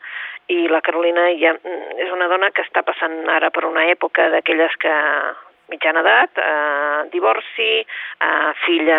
i 0.48 0.68
la 0.68 0.80
Carolina 0.80 1.28
ja, 1.38 1.52
mm, 1.54 1.98
és 1.98 2.10
una 2.12 2.28
dona 2.28 2.50
que 2.50 2.62
està 2.62 2.82
passant 2.82 3.28
ara 3.28 3.50
per 3.50 3.64
una 3.64 3.86
època 3.86 4.28
d'aquelles 4.30 4.76
que 4.78 4.92
mitjana 5.68 6.00
edat, 6.00 6.36
eh, 6.38 7.08
divorci, 7.12 7.70
eh, 8.20 8.50
filla, 8.66 8.98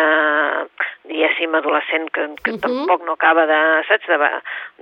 diguéssim, 1.06 1.54
adolescent 1.56 2.10
que, 2.12 2.22
que 2.44 2.52
uh 2.52 2.54
Mhm. 2.54 2.58
-huh. 2.58 2.62
tampoc 2.62 3.06
no 3.06 3.14
acaba 3.14 3.46
de, 3.46 3.84
saps, 3.88 4.08
de, 4.08 4.18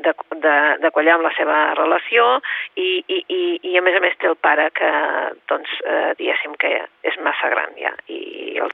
de, 0.06 0.14
de, 0.46 0.78
de 0.82 0.92
quallar 0.92 1.16
amb 1.16 1.24
la 1.24 1.34
seva 1.36 1.74
relació 1.74 2.42
i, 2.76 3.04
i, 3.08 3.26
i, 3.28 3.60
i 3.64 3.78
a 3.78 3.82
més 3.82 3.96
a 3.96 4.00
més 4.00 4.18
té 4.18 4.28
el 4.28 4.36
pare 4.36 4.70
que, 4.72 4.90
doncs, 5.48 5.70
eh, 5.86 6.14
diguéssim 6.18 6.54
que 6.58 6.86
és 7.04 7.20
massa 7.20 7.50
gran 7.50 7.70
ja 7.78 7.92
i, 8.08 8.58
el, 8.62 8.72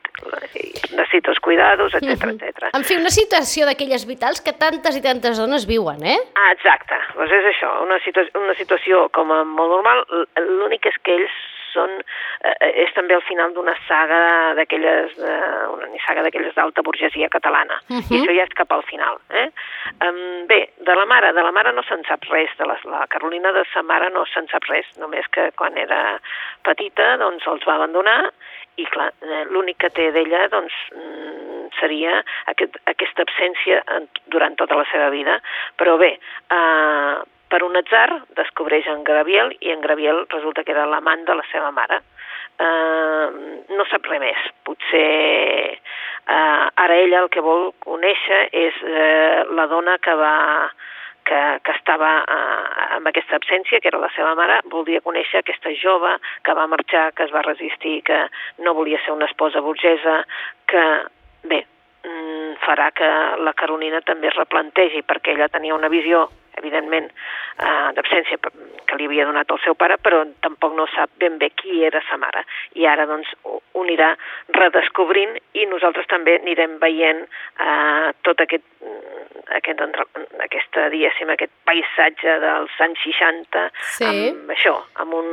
i 0.56 0.74
necessita 0.96 1.32
els 1.32 1.40
cuidados, 1.40 1.94
etc 1.94 2.26
Mhm. 2.26 2.30
etc. 2.42 2.70
En 2.74 2.84
fi, 2.84 2.96
una 2.96 3.10
situació 3.10 3.66
d'aquelles 3.66 4.06
vitals 4.06 4.42
que 4.42 4.54
tantes 4.54 4.96
i 4.98 5.02
tantes 5.02 5.38
dones 5.40 5.66
viuen, 5.66 6.04
eh? 6.06 6.20
Ah, 6.36 6.52
exacte, 6.52 6.96
doncs 7.16 7.32
és 7.32 7.46
això, 7.46 7.82
una, 7.84 8.00
situa 8.00 8.24
una 8.36 8.54
situació 8.54 9.10
com 9.10 9.32
a 9.32 9.44
molt 9.44 9.70
normal, 9.70 10.06
l'únic 10.38 10.86
és 10.86 10.98
que 11.04 11.12
ells 11.16 11.32
són, 11.78 11.94
eh, 12.42 12.72
és 12.84 12.94
també 12.98 13.16
el 13.18 13.24
final 13.30 13.54
d'una 13.54 13.76
saga 13.88 14.20
d'aquelles, 14.58 15.14
eh, 15.22 15.64
una 15.78 15.90
saga 16.08 16.26
d'aquelles 16.26 16.56
d'alta 16.58 16.82
burgesia 16.84 17.30
catalana, 17.30 17.80
Mhm. 17.90 18.04
i 18.10 18.20
això 18.20 18.36
ja 18.36 18.44
és 18.50 18.56
cap 18.58 18.72
al 18.72 18.84
final. 18.90 19.20
Eh? 19.30 19.48
Um, 20.02 20.48
bé, 20.48 20.60
de 20.78 20.96
la 20.96 21.06
mare, 21.06 21.32
de 21.34 21.44
la 21.44 21.52
mare 21.52 21.72
no 21.74 21.84
se'n 21.84 22.04
sap 22.10 22.24
res, 22.32 22.50
de 22.58 22.66
la, 22.66 22.78
la 22.86 23.06
Carolina 23.08 23.52
de 23.54 23.64
sa 23.74 23.82
mare 23.84 24.10
no 24.10 24.26
se'n 24.34 24.48
sap 24.52 24.66
res, 24.70 24.86
només 24.98 25.28
que 25.32 25.52
quan 25.56 25.78
era 25.78 26.20
petita 26.64 27.16
doncs 27.22 27.46
els 27.48 27.64
va 27.68 27.76
abandonar 27.78 28.20
i 28.78 28.86
clar, 28.86 29.12
eh, 29.22 29.44
l'únic 29.50 29.78
que 29.82 29.90
té 29.90 30.12
d'ella 30.14 30.48
doncs, 30.54 30.74
mm, 30.94 31.70
seria 31.80 32.20
aquest, 32.52 32.78
aquesta 32.86 33.24
absència 33.26 33.82
durant 34.28 34.56
tota 34.60 34.76
la 34.78 34.86
seva 34.92 35.10
vida. 35.10 35.40
Però 35.78 35.98
bé, 35.98 36.12
eh, 36.52 37.16
per 37.52 37.64
un 37.64 37.78
atzar 37.80 38.10
descobreix 38.38 38.88
en 38.92 39.04
Graviel 39.08 39.54
i 39.62 39.72
en 39.74 39.82
Graviel 39.82 40.26
resulta 40.30 40.64
que 40.64 40.74
era 40.76 40.88
l'amant 40.90 41.26
de 41.28 41.36
la 41.38 41.46
seva 41.52 41.72
mare. 41.72 42.02
Eh, 42.58 43.28
no 43.78 43.86
sap 43.92 44.08
res 44.10 44.22
més. 44.22 44.50
Potser 44.66 45.08
eh, 45.78 46.66
ara 46.84 46.98
ella 46.98 47.24
el 47.24 47.32
que 47.34 47.44
vol 47.46 47.72
conèixer 47.86 48.48
és 48.52 48.84
eh, 48.84 49.44
la 49.54 49.68
dona 49.72 49.98
que 50.04 50.16
va 50.18 50.36
que, 51.28 51.40
que 51.64 51.74
estava 51.76 52.12
eh, 52.24 52.96
amb 52.98 53.10
aquesta 53.12 53.36
absència, 53.36 53.82
que 53.84 53.92
era 53.92 54.00
la 54.00 54.12
seva 54.16 54.34
mare, 54.40 54.62
voldria 54.72 55.04
conèixer 55.04 55.42
aquesta 55.42 55.74
jove 55.76 56.14
que 56.48 56.56
va 56.56 56.70
marxar, 56.72 57.10
que 57.18 57.28
es 57.28 57.34
va 57.36 57.44
resistir, 57.46 58.00
que 58.08 58.22
no 58.64 58.74
volia 58.78 59.02
ser 59.04 59.12
una 59.12 59.28
esposa 59.28 59.60
burgesa, 59.66 60.22
que, 60.72 60.86
bé, 61.52 61.66
mm, 62.08 62.56
farà 62.64 62.94
que 62.96 63.12
la 63.44 63.54
Carolina 63.60 64.02
també 64.08 64.32
es 64.32 64.40
replantegi, 64.40 65.04
perquè 65.04 65.36
ella 65.36 65.52
tenia 65.52 65.76
una 65.76 65.92
visió 65.92 66.30
evidentment, 66.62 67.10
eh, 67.58 67.90
d'absència 67.98 68.40
que 68.88 68.98
li 68.98 69.08
havia 69.10 69.26
donat 69.28 69.52
el 69.52 69.62
seu 69.64 69.76
pare, 69.76 69.98
però 70.02 70.24
tampoc 70.46 70.76
no 70.78 70.88
sap 70.94 71.12
ben 71.22 71.38
bé 71.42 71.52
qui 71.56 71.84
era 71.86 72.02
sa 72.10 72.18
mare. 72.22 72.44
I 72.80 72.88
ara, 72.90 73.06
doncs, 73.10 73.32
ho, 73.44 73.62
anirà 73.78 74.14
redescobrint 74.58 75.38
i 75.54 75.66
nosaltres 75.70 76.08
també 76.12 76.38
anirem 76.42 76.78
veient 76.82 77.24
eh, 77.24 78.14
tot 78.28 78.42
aquest, 78.44 78.66
aquest, 79.60 79.84
aquesta, 80.44 80.88
diguéssim, 80.94 81.32
aquest 81.34 81.54
paisatge 81.68 82.40
dels 82.44 82.80
anys 82.88 83.04
60 83.06 83.68
sí. 83.96 84.08
amb 84.08 84.56
això, 84.56 84.76
amb 85.04 85.20
un, 85.22 85.30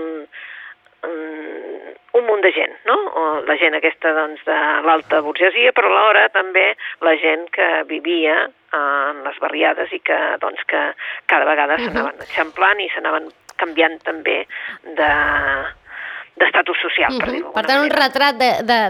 un 1.04 2.26
munt 2.26 2.42
de 2.44 2.52
gent, 2.54 2.74
no? 2.88 2.96
O 3.20 3.22
la 3.48 3.56
gent 3.60 3.74
aquesta 3.76 4.12
doncs, 4.16 4.42
de 4.46 4.58
l'alta 4.86 5.20
burgesia, 5.24 5.72
però 5.76 5.90
alhora 5.90 6.28
també 6.34 6.72
la 7.06 7.14
gent 7.20 7.48
que 7.54 7.68
vivia 7.90 8.44
en 8.74 9.22
les 9.26 9.38
barriades 9.42 9.92
i 9.94 10.00
que, 10.02 10.18
doncs, 10.42 10.62
que 10.70 10.82
cada 11.30 11.48
vegada 11.48 11.78
s'anaven 11.82 12.22
eixamplant 12.26 12.82
i 12.82 12.90
s'anaven 12.94 13.30
canviant 13.60 13.98
també 14.06 14.40
de, 14.98 15.10
d'estatus 16.36 16.78
social, 16.82 17.12
uh 17.12 17.16
-huh. 17.16 17.20
per 17.24 17.32
dir-ho 17.32 17.52
Per 17.52 17.66
tant, 17.66 17.80
un 17.82 17.90
retrat 17.90 18.34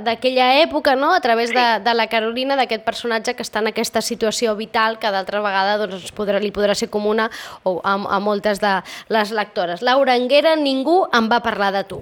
d'aquella 0.06 0.62
època, 0.64 0.96
no?, 0.96 1.12
a 1.12 1.20
través 1.20 1.50
sí. 1.50 1.54
de, 1.54 1.80
de 1.84 1.94
la 1.94 2.06
Carolina, 2.08 2.56
d'aquest 2.56 2.84
personatge 2.84 3.34
que 3.36 3.42
està 3.42 3.58
en 3.60 3.68
aquesta 3.68 4.00
situació 4.00 4.56
vital 4.56 4.98
que 4.98 5.10
d'altra 5.10 5.40
vegada 5.40 5.76
doncs, 5.78 6.12
podrà, 6.12 6.40
li 6.40 6.52
podrà 6.52 6.74
ser 6.74 6.88
comuna 6.90 7.28
o 7.62 7.80
a, 7.84 7.94
a 8.16 8.18
moltes 8.20 8.60
de 8.60 8.80
les 9.08 9.30
lectores. 9.30 9.82
Laura 9.82 10.14
Anguera, 10.14 10.56
ningú 10.56 11.04
em 11.12 11.28
va 11.28 11.40
parlar 11.40 11.72
de 11.72 11.84
tu. 11.84 12.00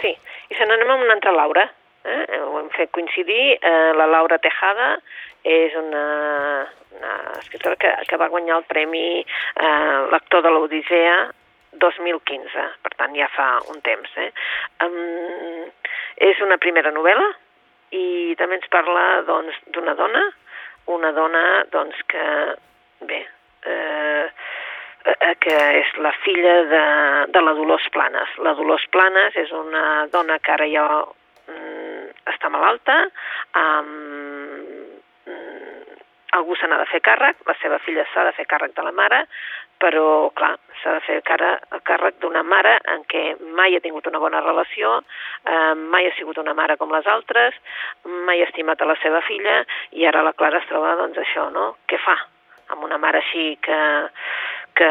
Sí, 0.00 0.12
i 0.50 0.54
se 0.54 0.64
n'anem 0.66 0.90
amb 0.90 1.02
una 1.02 1.14
altra 1.14 1.32
Laura, 1.32 1.72
eh? 2.04 2.40
ho 2.40 2.60
hem 2.60 2.70
fet 2.70 2.90
coincidir, 2.90 3.58
eh, 3.60 3.92
la 3.96 4.06
Laura 4.06 4.38
Tejada 4.38 5.00
és 5.42 5.74
una, 5.74 6.66
una 6.98 7.12
escriptora 7.38 7.76
que, 7.76 7.90
que 8.08 8.16
va 8.16 8.28
guanyar 8.28 8.58
el 8.58 8.64
premi 8.64 9.20
eh, 9.22 9.98
lector 10.12 10.42
de 10.42 10.50
l'Odissea 10.50 11.32
2015, 11.82 12.66
per 12.82 12.92
tant 12.96 13.14
ja 13.16 13.28
fa 13.34 13.48
un 13.72 13.80
temps. 13.86 14.12
Eh? 14.22 14.30
Um, 14.84 15.66
és 16.28 16.40
una 16.44 16.58
primera 16.62 16.92
novel·la 16.94 17.26
i 17.96 18.34
també 18.40 18.58
ens 18.58 18.70
parla 18.72 19.22
doncs, 19.28 19.56
d'una 19.74 19.94
doncs, 19.94 20.00
dona, 20.00 20.24
una 20.96 21.12
dona 21.12 21.42
doncs, 21.72 21.98
que, 22.10 22.24
bé, 23.08 23.20
eh, 23.66 24.26
eh, 25.12 25.34
que 25.42 25.56
és 25.82 25.92
la 26.02 26.12
filla 26.24 26.56
de, 26.70 26.84
de 27.34 27.42
la 27.42 27.54
Dolors 27.58 27.88
Planes. 27.94 28.34
La 28.46 28.54
Dolors 28.58 28.86
Planes 28.94 29.38
és 29.42 29.52
una 29.54 30.06
dona 30.12 30.38
que 30.38 30.54
ara 30.54 30.68
ja 30.70 30.86
mm, 31.50 32.10
està 32.34 32.50
malalta, 32.52 33.00
um, 33.58 34.15
algú 36.38 36.56
se 36.56 36.68
n'ha 36.68 36.78
de 36.80 36.88
fer 36.90 37.00
càrrec, 37.04 37.40
la 37.48 37.54
seva 37.60 37.78
filla 37.84 38.04
s'ha 38.12 38.24
de 38.28 38.34
fer 38.36 38.46
càrrec 38.48 38.74
de 38.76 38.84
la 38.84 38.92
mare, 38.92 39.24
però, 39.80 40.30
clar, 40.36 40.54
s'ha 40.80 40.94
de 40.96 41.02
fer 41.04 41.16
càrrec 41.26 42.20
d'una 42.22 42.42
mare 42.46 42.76
en 42.92 43.02
què 43.10 43.24
mai 43.58 43.76
ha 43.76 43.82
tingut 43.84 44.06
una 44.08 44.20
bona 44.22 44.40
relació, 44.44 45.00
eh, 45.44 45.74
mai 45.74 46.08
ha 46.08 46.14
sigut 46.16 46.38
una 46.40 46.54
mare 46.54 46.78
com 46.80 46.92
les 46.92 47.06
altres, 47.06 47.58
mai 48.28 48.40
ha 48.40 48.48
estimat 48.48 48.80
a 48.80 48.88
la 48.88 48.96
seva 49.02 49.20
filla, 49.26 49.62
i 49.92 50.06
ara 50.06 50.24
la 50.24 50.32
Clara 50.32 50.62
es 50.62 50.68
troba, 50.70 50.96
doncs, 51.02 51.20
això, 51.20 51.50
no? 51.52 51.74
Què 51.88 52.00
fa 52.00 52.16
amb 52.74 52.82
una 52.84 52.98
mare 52.98 53.20
així 53.22 53.58
que, 53.62 53.80
que 54.74 54.88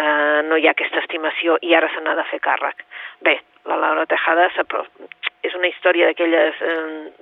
no 0.47 0.57
hi 0.57 0.67
ha 0.67 0.75
aquesta 0.75 1.01
estimació 1.03 1.57
i 1.61 1.73
ara 1.75 1.89
se 1.93 2.01
n'ha 2.01 2.15
de 2.15 2.29
fer 2.29 2.39
càrrec? 2.45 2.85
Bé, 3.25 3.39
la 3.65 3.79
Laura 3.81 4.05
Tejada 4.05 4.47
és 5.45 5.55
una 5.57 5.69
història 5.69 6.09
d'aquelles 6.09 6.61
eh, 6.61 6.77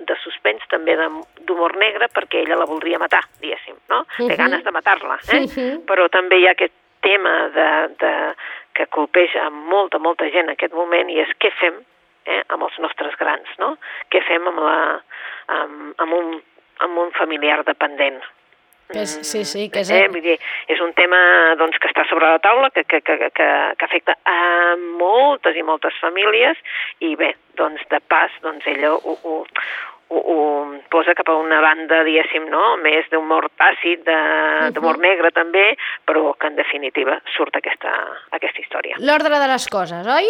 de 0.08 0.16
suspens, 0.24 0.64
també 0.72 0.96
d'humor 1.48 1.76
negre, 1.82 2.10
perquè 2.14 2.44
ella 2.44 2.60
la 2.62 2.70
voldria 2.70 3.00
matar, 3.02 3.24
diguéssim, 3.42 3.76
no? 3.90 4.04
Uh 4.04 4.06
-huh. 4.18 4.28
Té 4.30 4.36
ganes 4.36 4.64
de 4.64 4.72
matar-la, 4.72 5.18
eh? 5.32 5.44
Uh 5.44 5.50
-huh. 5.56 5.86
Però 5.86 6.10
també 6.10 6.40
hi 6.40 6.48
ha 6.48 6.52
aquest 6.52 6.74
tema 7.02 7.50
de, 7.50 7.70
de, 8.00 8.14
que 8.74 8.88
colpeja 8.88 9.50
molta, 9.50 10.00
molta 10.00 10.30
gent 10.30 10.48
en 10.48 10.56
aquest 10.56 10.74
moment 10.74 11.10
i 11.10 11.20
és 11.20 11.32
què 11.40 11.52
fem 11.60 11.76
eh, 12.26 12.42
amb 12.48 12.64
els 12.64 12.78
nostres 12.80 13.16
grans, 13.20 13.50
no? 13.58 13.76
Què 14.10 14.24
fem 14.28 14.48
amb, 14.48 14.60
la, 14.60 14.78
amb, 15.48 15.94
amb, 15.98 16.14
un, 16.14 16.42
amb 16.78 16.98
un 16.98 17.12
familiar 17.12 17.64
dependent. 17.68 18.22
Que 18.92 19.06
és, 19.06 19.14
sí, 19.26 19.44
sí, 19.48 19.70
que 19.74 19.82
és... 19.82 19.90
Eh, 19.94 20.08
vull 20.12 20.22
dir, 20.26 20.36
és 20.70 20.82
un 20.84 20.92
tema 20.98 21.20
doncs, 21.60 21.80
que 21.82 21.90
està 21.90 22.04
sobre 22.10 22.30
la 22.30 22.42
taula, 22.44 22.70
que, 22.76 22.84
que, 22.84 23.00
que, 23.02 23.30
que, 23.34 23.48
que 23.80 23.88
afecta 23.88 24.18
a 24.28 24.76
moltes 25.00 25.58
i 25.58 25.64
moltes 25.66 25.98
famílies, 26.02 26.60
i 27.02 27.16
bé, 27.20 27.34
doncs 27.60 27.82
de 27.90 28.00
pas, 28.12 28.34
doncs 28.44 28.68
ella 28.70 28.92
ho, 28.94 29.16
ho, 29.24 29.40
ho, 30.14 30.20
ho 30.20 30.40
posa 30.94 31.16
cap 31.18 31.32
a 31.32 31.38
una 31.42 31.62
banda, 31.64 32.04
diguéssim, 32.06 32.46
no? 32.52 32.76
més 32.84 33.08
d'humor 33.12 33.50
àcid, 33.72 34.04
d'humor 34.06 34.98
uh 34.98 35.00
-huh. 35.00 35.08
negre 35.08 35.32
també, 35.32 35.78
però 36.06 36.36
que 36.38 36.48
en 36.48 36.56
definitiva 36.56 37.22
surt 37.38 37.56
aquesta, 37.56 37.94
aquesta 38.32 38.62
història. 38.62 38.96
L'ordre 39.00 39.40
de 39.40 39.48
les 39.48 39.68
coses, 39.70 40.08
oi? 40.08 40.28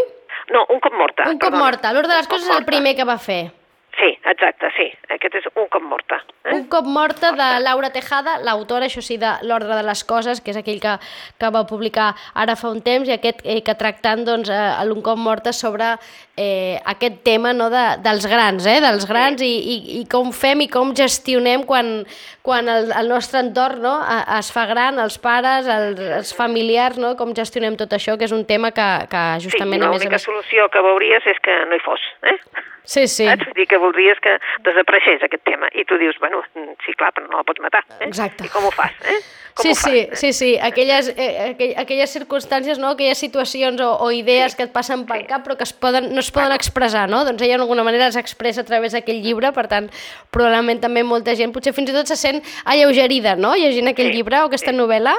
No, 0.52 0.66
un 0.70 0.80
cop 0.80 0.94
morta. 0.94 1.24
Un 1.28 1.40
cop 1.40 1.52
perdona. 1.52 1.64
morta. 1.64 1.94
L'ordre 1.94 2.12
de 2.12 2.18
les 2.22 2.28
coses 2.28 2.50
és 2.50 2.58
el 2.58 2.66
primer 2.66 2.96
que 2.96 3.06
va 3.06 3.18
fer. 3.18 3.63
Sí, 3.94 4.10
exacte, 4.26 4.70
sí. 4.74 4.88
Aquest 5.14 5.36
és 5.38 5.46
un 5.54 5.68
cop 5.70 5.84
morta. 5.86 6.18
Eh? 6.44 6.56
Un 6.56 6.64
cop 6.72 6.88
morta 6.90 7.30
de 7.38 7.48
Laura 7.62 7.92
Tejada, 7.94 8.40
l'autora, 8.42 8.88
això 8.90 9.04
sí, 9.06 9.20
de 9.22 9.30
L'ordre 9.46 9.78
de 9.78 9.84
les 9.86 10.02
coses, 10.10 10.42
que 10.42 10.50
és 10.50 10.58
aquell 10.58 10.80
que, 10.82 10.96
que 11.38 11.52
va 11.54 11.62
publicar 11.70 12.08
ara 12.34 12.56
fa 12.58 12.72
un 12.74 12.82
temps, 12.82 13.08
i 13.08 13.14
aquest 13.14 13.44
eh, 13.46 13.60
que 13.62 13.76
tractant 13.78 14.26
doncs, 14.26 14.50
eh, 14.50 14.64
l'un 14.90 15.04
cop 15.06 15.22
morta 15.22 15.54
sobre 15.54 15.92
eh, 16.36 16.80
aquest 16.96 17.22
tema 17.28 17.54
no, 17.54 17.70
de, 17.70 17.86
dels 18.02 18.26
grans, 18.32 18.66
eh, 18.66 18.80
dels 18.82 19.06
grans 19.10 19.46
sí. 19.46 19.52
i, 19.62 19.78
i, 19.78 20.02
i 20.02 20.04
com 20.10 20.34
fem 20.34 20.66
i 20.66 20.70
com 20.74 20.96
gestionem 20.98 21.68
quan, 21.70 21.94
quan 22.42 22.74
el, 22.74 22.90
el 22.98 23.14
nostre 23.14 23.46
entorn 23.46 23.86
no, 23.86 23.96
es 24.40 24.50
fa 24.56 24.66
gran, 24.74 24.98
els 25.06 25.22
pares, 25.22 25.70
els, 25.70 26.02
els 26.18 26.34
familiars, 26.34 26.98
no, 26.98 27.14
com 27.20 27.38
gestionem 27.38 27.78
tot 27.78 27.94
això, 27.94 28.18
que 28.18 28.26
és 28.26 28.34
un 28.34 28.48
tema 28.50 28.74
que, 28.74 28.92
que 29.14 29.26
justament... 29.46 29.86
Sí, 29.86 29.96
l'única 29.96 30.18
més... 30.18 30.30
solució 30.32 30.70
que 30.74 30.82
veuries 30.82 31.30
és 31.30 31.44
que 31.46 31.62
no 31.70 31.78
hi 31.78 31.86
fos, 31.86 32.14
eh? 32.26 32.40
Sí, 32.84 33.08
sí. 33.08 33.26
Saps? 33.30 33.46
Vull 33.48 33.58
dir 33.62 33.68
que 33.72 33.80
voldries 33.84 34.20
que 34.24 34.38
desapareixés 34.66 35.24
aquest 35.26 35.44
tema. 35.48 35.70
I 35.76 35.86
tu 35.90 36.00
dius, 36.02 36.18
bueno, 36.24 36.42
sí, 36.86 36.96
clar, 36.98 37.12
però 37.16 37.28
no 37.30 37.42
la 37.42 37.48
pots 37.48 37.64
matar. 37.64 37.84
Eh? 38.00 38.08
Exacte. 38.08 38.48
I 38.48 38.54
com 38.54 38.68
ho 38.68 38.72
fas? 38.74 38.96
Eh? 39.04 39.20
Com 39.54 39.68
sí, 39.68 39.74
ho 39.74 39.76
fas? 39.76 39.84
sí, 39.84 40.04
sí, 40.22 40.34
sí. 40.40 40.52
Aquelles, 40.70 41.12
eh, 41.14 41.30
aquell, 41.52 41.76
aquelles 41.84 42.16
circumstàncies, 42.16 42.82
no? 42.82 42.94
aquelles 42.96 43.22
situacions 43.22 43.84
o, 43.84 43.92
o 44.06 44.12
idees 44.16 44.54
sí. 44.54 44.62
que 44.62 44.68
et 44.70 44.74
passen 44.76 45.06
pel 45.10 45.26
sí. 45.26 45.30
cap 45.30 45.46
però 45.46 45.60
que 45.60 45.68
es 45.68 45.74
poden, 45.76 46.12
no 46.16 46.24
es 46.24 46.32
poden 46.32 46.54
bueno. 46.54 46.62
expressar, 46.62 47.08
no? 47.12 47.24
Doncs 47.28 47.44
ella 47.46 47.60
d'alguna 47.62 47.86
manera 47.86 48.10
les 48.10 48.20
expressa 48.20 48.64
a 48.64 48.68
través 48.68 48.96
d'aquell 48.96 49.22
llibre, 49.24 49.52
per 49.56 49.68
tant, 49.72 49.90
probablement 50.34 50.82
també 50.84 51.04
molta 51.04 51.36
gent 51.40 51.54
potser 51.56 51.76
fins 51.76 51.92
i 51.92 51.96
tot 51.96 52.10
se 52.10 52.20
sent 52.20 52.44
alleugerida, 52.66 53.36
no?, 53.36 53.56
llegint 53.60 53.92
aquell 53.92 54.12
sí. 54.12 54.20
llibre 54.20 54.42
o 54.44 54.52
aquesta 54.52 54.72
sí. 54.72 54.80
novel·la. 54.80 55.18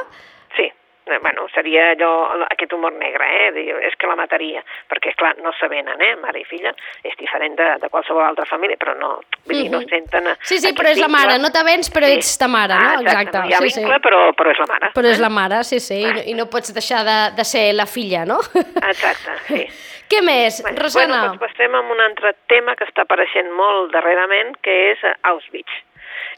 Eh, 1.06 1.18
bueno, 1.20 1.46
seria 1.52 1.90
allò, 1.90 2.44
aquest 2.49 2.73
humor 2.73 2.94
negre, 2.96 3.26
eh? 3.44 3.64
és 3.84 3.96
que 4.00 4.08
la 4.08 4.16
mataria, 4.16 4.62
perquè, 4.88 5.12
clar, 5.20 5.34
no 5.44 5.52
s'avenen, 5.52 6.00
eh? 6.00 6.14
Mare 6.23 6.40
i 6.40 6.46
filla, 6.49 6.73
és 7.04 7.12
diferent 7.20 7.58
de, 7.58 7.66
de 7.82 7.90
qualsevol 7.92 8.25
altra 8.25 8.46
família, 8.49 8.80
però 8.80 8.94
no, 8.96 9.11
vull 9.44 9.58
dir, 9.58 9.68
no 9.73 9.82
senten... 9.84 10.30
Sí, 10.40 10.62
sí, 10.64 10.73
però 10.73 10.94
és 10.94 11.02
la 11.02 11.11
mare, 11.12 11.37
no 11.42 11.52
t'avens, 11.52 11.92
però 11.92 12.08
sí. 12.08 12.16
ets 12.23 12.32
ta 12.40 12.49
mare, 12.49 12.80
no? 12.80 12.88
Ah, 12.88 13.02
exacte, 13.02 13.20
exacte. 13.20 13.44
No 13.44 13.52
hi 13.52 13.52
ha 13.52 13.61
sí, 13.61 13.68
vincle, 13.82 14.00
sí. 14.00 14.04
però, 14.08 14.23
però 14.40 14.56
és 14.56 14.64
la 14.64 14.70
mare. 14.73 14.92
Però 14.96 15.12
és 15.12 15.25
la 15.26 15.32
mare, 15.38 15.62
sí, 15.68 15.80
sí, 15.84 16.00
i, 16.00 16.08
no, 16.08 16.26
i 16.32 16.38
no 16.40 16.49
pots 16.56 16.73
deixar 16.73 17.04
de, 17.04 17.20
de 17.37 17.49
ser 17.52 17.66
la 17.76 17.84
filla, 17.84 18.25
no? 18.25 18.40
Exacte, 18.80 19.40
sí. 19.50 19.64
Què 20.14 20.20
més, 20.25 20.62
bueno, 20.64 20.84
Rosana? 20.84 21.18
Bueno, 21.20 21.37
doncs 21.37 21.52
estem 21.52 21.75
amb 21.76 21.92
un 21.92 22.00
altre 22.04 22.32
tema 22.49 22.76
que 22.80 22.88
està 22.88 23.04
apareixent 23.04 23.52
molt 23.56 23.92
darrerament, 23.92 24.56
que 24.64 24.80
és 24.94 25.04
Auschwitz 25.20 25.84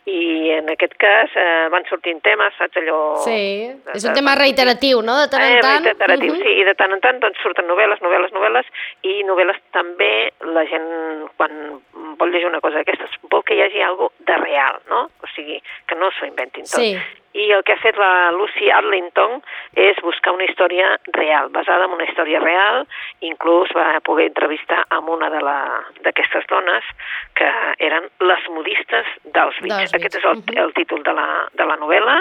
i 0.07 0.51
en 0.55 0.69
aquest 0.71 0.95
cas 1.03 1.33
eh, 1.35 1.67
van 1.73 1.85
sortint 1.91 2.21
temes, 2.23 2.55
saps 2.59 2.79
allò... 2.79 2.99
Sí, 3.25 3.67
és 3.95 4.07
un 4.07 4.15
tema 4.15 4.37
reiteratiu, 4.39 5.03
no?, 5.03 5.17
de 5.19 5.27
tant 5.33 5.43
en 5.43 5.57
eh, 5.57 5.65
tant. 5.65 5.89
Reiteratiu, 5.91 6.33
uh 6.33 6.39
-huh. 6.39 6.45
sí, 6.47 6.55
i 6.63 6.65
de 6.69 6.75
tant 6.79 6.95
en 6.95 7.03
tant 7.03 7.19
doncs, 7.21 7.43
surten 7.43 7.67
novel·les, 7.67 8.01
novel·les, 8.07 8.33
novel·les, 8.39 8.71
i 9.03 9.25
novel·les 9.27 9.59
també, 9.73 10.31
la 10.55 10.65
gent, 10.71 10.89
quan 11.37 11.83
vol 12.19 12.31
llegir 12.31 12.47
una 12.47 12.61
cosa 12.61 12.79
d'aquestes, 12.79 13.19
vol 13.31 13.43
que 13.43 13.55
hi 13.55 13.63
hagi 13.63 13.83
alguna 13.83 14.15
de 14.19 14.37
real, 14.37 14.81
no? 14.89 15.11
O 15.23 15.27
sigui, 15.35 15.61
que 15.87 15.95
no 15.97 16.11
s'ho 16.11 16.27
inventin 16.27 16.63
tot. 16.63 16.81
Sí 16.81 16.97
i 17.37 17.51
el 17.53 17.63
que 17.69 17.75
ha 17.77 17.83
fet 17.83 17.99
la 18.01 18.31
Lucy 18.33 18.71
Arlington 18.73 19.39
és 19.77 19.99
buscar 20.05 20.33
una 20.33 20.47
història 20.49 20.95
real, 21.17 21.51
basada 21.53 21.85
en 21.85 21.95
una 21.97 22.07
història 22.09 22.41
real, 22.41 22.85
inclús 23.29 23.73
va 23.77 24.01
poder 24.07 24.31
entrevistar 24.31 24.83
amb 24.97 25.13
una 25.13 25.29
d'aquestes 25.31 26.49
dones 26.51 26.89
que 27.37 27.51
eren 27.89 28.09
les 28.25 28.49
modistes 28.57 29.13
d'Auschwitz. 29.37 29.95
Aquest 29.99 30.21
és 30.21 30.29
el, 30.33 30.43
el 30.65 30.73
títol 30.79 31.05
de 31.05 31.17
la, 31.17 31.29
de 31.61 31.69
la 31.69 31.77
novel·la, 31.83 32.19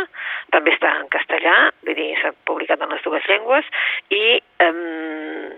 també 0.55 0.75
està 0.75 0.91
en 1.00 1.12
castellà, 1.13 1.57
vull 1.88 1.98
dir, 1.98 2.12
s'ha 2.22 2.34
publicat 2.50 2.84
en 2.84 2.91
les 2.91 3.03
dues 3.07 3.31
llengües, 3.31 3.72
i, 4.12 4.39
um, 4.67 5.53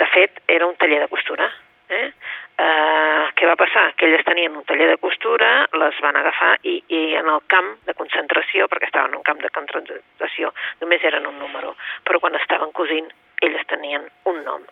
de 0.00 0.08
fet, 0.14 0.40
era 0.48 0.68
un 0.68 0.78
taller 0.80 1.04
de 1.04 1.12
costura. 1.12 1.50
Eh? 1.90 2.12
Eh, 2.60 3.24
què 3.36 3.48
va 3.48 3.56
passar? 3.60 3.86
Que 3.96 4.08
elles 4.08 4.26
tenien 4.26 4.56
un 4.56 4.66
taller 4.68 4.90
de 4.92 4.98
costura, 5.00 5.50
les 5.80 6.00
van 6.04 6.18
agafar 6.20 6.52
i, 6.68 6.76
i 6.92 7.00
en 7.20 7.30
el 7.32 7.42
camp 7.52 7.72
de 7.88 7.96
concentració, 7.98 8.68
perquè 8.68 8.90
estaven 8.90 9.14
en 9.14 9.20
un 9.20 9.26
camp 9.26 9.40
de 9.42 9.50
concentració, 9.56 10.52
només 10.82 11.04
eren 11.10 11.28
un 11.30 11.40
número, 11.40 11.74
però 12.04 12.20
quan 12.22 12.38
estaven 12.38 12.72
cosint 12.76 13.10
elles 13.40 13.66
tenien 13.72 14.04
un 14.28 14.42
nom. 14.44 14.64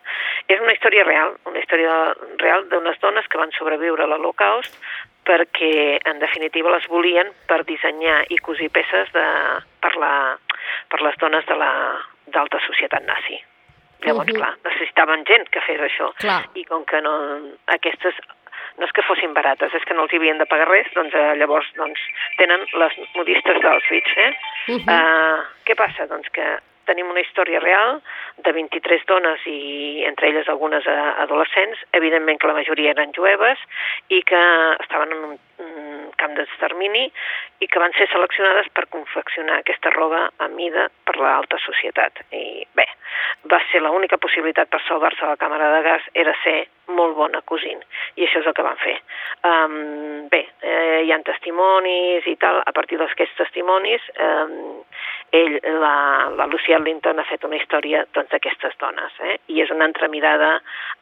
És 0.52 0.60
una 0.60 0.74
història 0.76 1.04
real, 1.08 1.36
una 1.48 1.60
història 1.62 1.92
real 2.42 2.66
d'unes 2.68 3.00
dones 3.00 3.28
que 3.32 3.40
van 3.40 3.54
sobreviure 3.56 4.04
a 4.04 4.10
l'Holocaust 4.10 4.76
perquè, 5.28 5.98
en 6.08 6.20
definitiva, 6.20 6.72
les 6.72 6.86
volien 6.88 7.32
per 7.48 7.62
dissenyar 7.68 8.22
i 8.32 8.38
cosir 8.44 8.70
peces 8.72 9.12
de, 9.16 9.26
per, 9.84 9.94
la, 10.00 10.12
per 10.88 11.02
les 11.04 11.16
dones 11.20 11.48
de 11.48 11.56
la 11.56 11.72
d'alta 12.28 12.60
societat 12.64 13.04
nazi. 13.08 13.40
Llavors, 14.06 14.28
Mhm. 14.28 14.36
clar, 14.36 14.54
necessitaven 14.64 15.24
gent 15.26 15.48
que 15.50 15.60
fes 15.60 15.80
això. 15.80 16.12
Clar. 16.16 16.42
I 16.54 16.64
com 16.64 16.84
que 16.84 17.00
no, 17.02 17.12
aquestes 17.66 18.14
no 18.78 18.86
és 18.86 18.92
que 18.92 19.02
fossin 19.02 19.34
barates, 19.34 19.74
és 19.74 19.84
que 19.84 19.94
no 19.94 20.02
els 20.02 20.12
hi 20.12 20.16
havien 20.16 20.38
de 20.38 20.46
pagar 20.46 20.68
res, 20.68 20.86
doncs 20.94 21.14
eh, 21.14 21.34
llavors 21.36 21.66
doncs, 21.74 22.00
tenen 22.38 22.64
les 22.72 22.92
modistes 23.16 23.60
d'Auschwitz. 23.60 24.16
Eh? 24.16 24.32
Uh, 24.68 25.42
què 25.66 25.74
passa? 25.74 26.06
Doncs 26.06 26.28
que 26.30 26.58
tenim 26.88 27.10
una 27.10 27.20
història 27.20 27.60
real 27.60 28.00
de 28.44 28.52
23 28.52 29.04
dones 29.06 29.42
i 29.50 30.04
entre 30.08 30.30
elles 30.30 30.48
algunes 30.48 30.86
eh, 30.86 30.96
adolescents, 31.24 31.78
evidentment 31.92 32.40
que 32.40 32.48
la 32.48 32.56
majoria 32.56 32.94
eren 32.94 33.12
jueves 33.16 33.60
i 34.08 34.22
que 34.22 34.40
estaven 34.80 35.12
en 35.12 35.24
un, 35.28 35.38
camp 36.20 36.34
d'extermini 36.38 37.06
i 37.62 37.68
que 37.70 37.82
van 37.82 37.94
ser 37.98 38.08
seleccionades 38.12 38.70
per 38.74 38.88
confeccionar 38.94 39.60
aquesta 39.60 39.92
roba 39.94 40.28
a 40.38 40.48
mida 40.52 40.88
per 41.04 41.16
l'alta 41.18 41.60
societat. 41.64 42.24
I 42.34 42.66
bé, 42.76 42.86
va 43.50 43.60
ser 43.70 43.82
l'única 43.82 44.18
possibilitat 44.20 44.70
per 44.72 44.82
salvar-se 44.86 45.24
de 45.24 45.32
la 45.32 45.40
càmera 45.40 45.70
de 45.76 45.84
gas 45.86 46.10
era 46.14 46.34
ser 46.42 46.58
molt 46.88 47.16
bona 47.18 47.40
cosint, 47.44 47.80
i 48.16 48.24
això 48.24 48.40
és 48.40 48.48
el 48.48 48.54
que 48.56 48.64
van 48.64 48.78
fer. 48.80 48.94
Um, 49.44 50.28
bé, 50.32 50.40
eh, 50.64 51.02
hi 51.04 51.12
ha 51.12 51.18
testimonis 51.24 52.26
i 52.26 52.36
tal, 52.40 52.62
a 52.64 52.72
partir 52.72 52.98
d'aquests 53.00 53.36
testimonis, 53.42 54.04
um, 54.24 54.80
ell, 55.36 55.58
la, 55.82 56.30
la 56.38 56.46
Lucy 56.48 56.72
Arlington 56.72 57.20
ha 57.20 57.26
fet 57.28 57.44
una 57.44 57.58
història 57.60 58.04
doncs, 58.16 58.30
d'aquestes 58.32 58.78
dones, 58.80 59.18
eh? 59.20 59.36
i 59.52 59.60
és 59.64 59.72
una 59.74 59.88
entremirada 59.90 60.54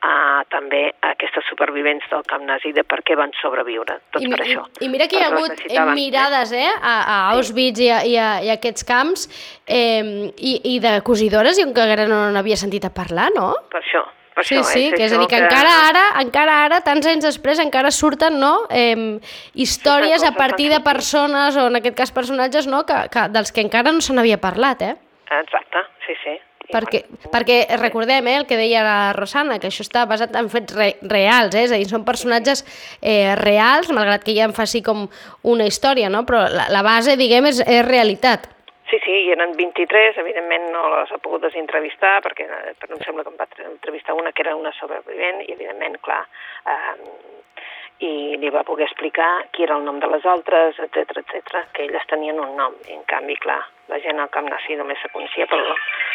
a, 0.02 0.42
també 0.50 0.82
a 0.90 1.12
aquestes 1.14 1.46
supervivents 1.50 2.08
del 2.10 2.26
camp 2.26 2.46
nazi 2.48 2.74
de 2.74 2.82
per 2.82 3.02
què 3.06 3.16
van 3.18 3.34
sobreviure, 3.40 4.00
doncs 4.16 4.26
I, 4.26 4.32
per 4.32 4.42
i, 4.42 4.48
això. 4.48 4.66
I 4.82 4.90
mira 4.90 5.05
que 5.10 5.18
hi 5.18 5.24
ha 5.24 5.30
hagut 5.32 5.62
eh, 5.68 5.86
mirades 5.96 6.52
eh, 6.56 6.66
a, 6.66 6.96
a 7.02 7.16
Auschwitz 7.34 7.80
i 7.84 7.88
a, 7.90 8.02
i, 8.04 8.16
a, 8.16 8.28
i 8.44 8.52
a 8.52 8.58
aquests 8.58 8.86
camps 8.86 9.28
eh, 9.66 10.30
i, 10.36 10.58
i 10.74 10.76
de 10.82 10.98
cosidores 11.06 11.58
i 11.58 11.66
on 11.66 11.74
que 11.76 11.86
encara 11.86 12.08
no 12.10 12.26
n'havia 12.34 12.58
sentit 12.60 12.86
a 12.88 12.92
parlar, 12.94 13.30
no? 13.34 13.52
Per 13.72 13.82
això. 13.82 14.04
Per 14.36 14.44
Sí, 14.44 14.58
això, 14.58 14.68
sí, 14.68 14.82
és 14.90 14.92
que 14.92 15.04
és 15.06 15.12
a 15.16 15.18
dir, 15.22 15.30
que 15.32 15.38
encara 15.40 15.70
ara, 15.86 16.02
encara 16.20 16.58
ara, 16.66 16.82
tants 16.84 17.06
anys 17.08 17.24
després, 17.24 17.62
encara 17.62 17.88
surten 17.88 18.36
no, 18.36 18.66
eh, 18.68 19.16
històries 19.56 20.26
a 20.28 20.34
partir 20.36 20.68
de 20.68 20.82
persones, 20.84 21.56
o 21.56 21.70
en 21.70 21.80
aquest 21.80 21.96
cas 21.96 22.12
personatges, 22.12 22.68
no, 22.68 22.82
que, 22.84 22.98
que, 23.08 23.30
dels 23.32 23.48
que 23.48 23.64
encara 23.64 23.94
no 23.96 24.04
se 24.04 24.12
n'havia 24.12 24.36
parlat, 24.42 24.84
eh? 24.84 24.94
Exacte, 25.30 25.82
sí, 26.06 26.14
sí. 26.22 26.36
I 26.66 26.72
Perquè, 26.74 27.02
bueno, 27.06 27.30
perquè 27.30 27.56
recordem 27.78 28.26
eh, 28.26 28.36
el 28.40 28.46
que 28.46 28.58
deia 28.58 28.82
la 28.82 29.12
Rosana, 29.14 29.60
que 29.62 29.68
això 29.70 29.84
està 29.86 30.02
basat 30.10 30.34
en 30.38 30.48
fets 30.50 30.74
re, 30.74 30.88
reals, 31.06 31.54
eh? 31.54 31.66
és 31.66 31.74
a 31.74 31.78
dir, 31.78 31.86
són 31.90 32.06
personatges 32.06 32.64
eh, 33.02 33.34
reals, 33.38 33.92
malgrat 33.94 34.26
que 34.26 34.34
ja 34.34 34.48
en 34.48 34.54
faci 34.56 34.82
com 34.82 35.06
una 35.46 35.66
història, 35.66 36.10
no? 36.10 36.24
però 36.26 36.46
la, 36.50 36.66
la 36.74 36.82
base, 36.86 37.14
diguem, 37.18 37.46
és, 37.52 37.62
és 37.62 37.86
realitat. 37.86 38.50
Sí, 38.90 38.98
sí, 39.02 39.14
hi 39.26 39.32
eren 39.34 39.54
23, 39.58 40.18
evidentment 40.22 40.68
no 40.70 40.88
les 40.92 41.10
ha 41.10 41.18
pogut 41.22 41.42
desintervistar, 41.42 42.20
perquè 42.26 42.46
eh, 42.46 42.74
però 42.82 42.98
em 42.98 43.02
sembla 43.02 43.26
que 43.26 43.34
em 43.34 43.38
va 43.38 43.48
entrevistar 43.70 44.18
una 44.18 44.34
que 44.34 44.46
era 44.46 44.54
una 44.58 44.74
sobrevivent, 44.78 45.42
i 45.46 45.54
evidentment, 45.54 45.98
clar, 46.06 46.22
eh, 46.70 46.94
i 48.06 48.12
li 48.38 48.50
va 48.52 48.66
poder 48.68 48.86
explicar 48.86 49.30
qui 49.54 49.64
era 49.64 49.78
el 49.78 49.86
nom 49.86 49.98
de 50.02 50.10
les 50.12 50.26
altres, 50.28 50.78
etc 50.82 51.22
etc, 51.22 51.64
que 51.72 51.86
elles 51.86 52.10
tenien 52.10 52.38
un 52.42 52.54
nom, 52.58 52.74
i 52.90 52.94
en 52.94 53.02
canvi, 53.10 53.38
clar, 53.42 53.62
la 53.88 54.00
gent 54.02 54.18
al 54.18 54.28
Camp 54.34 54.48
Nazi 54.50 54.74
només 54.74 54.98
se 54.98 55.08
coneixia 55.14 55.46
pel, 55.46 55.60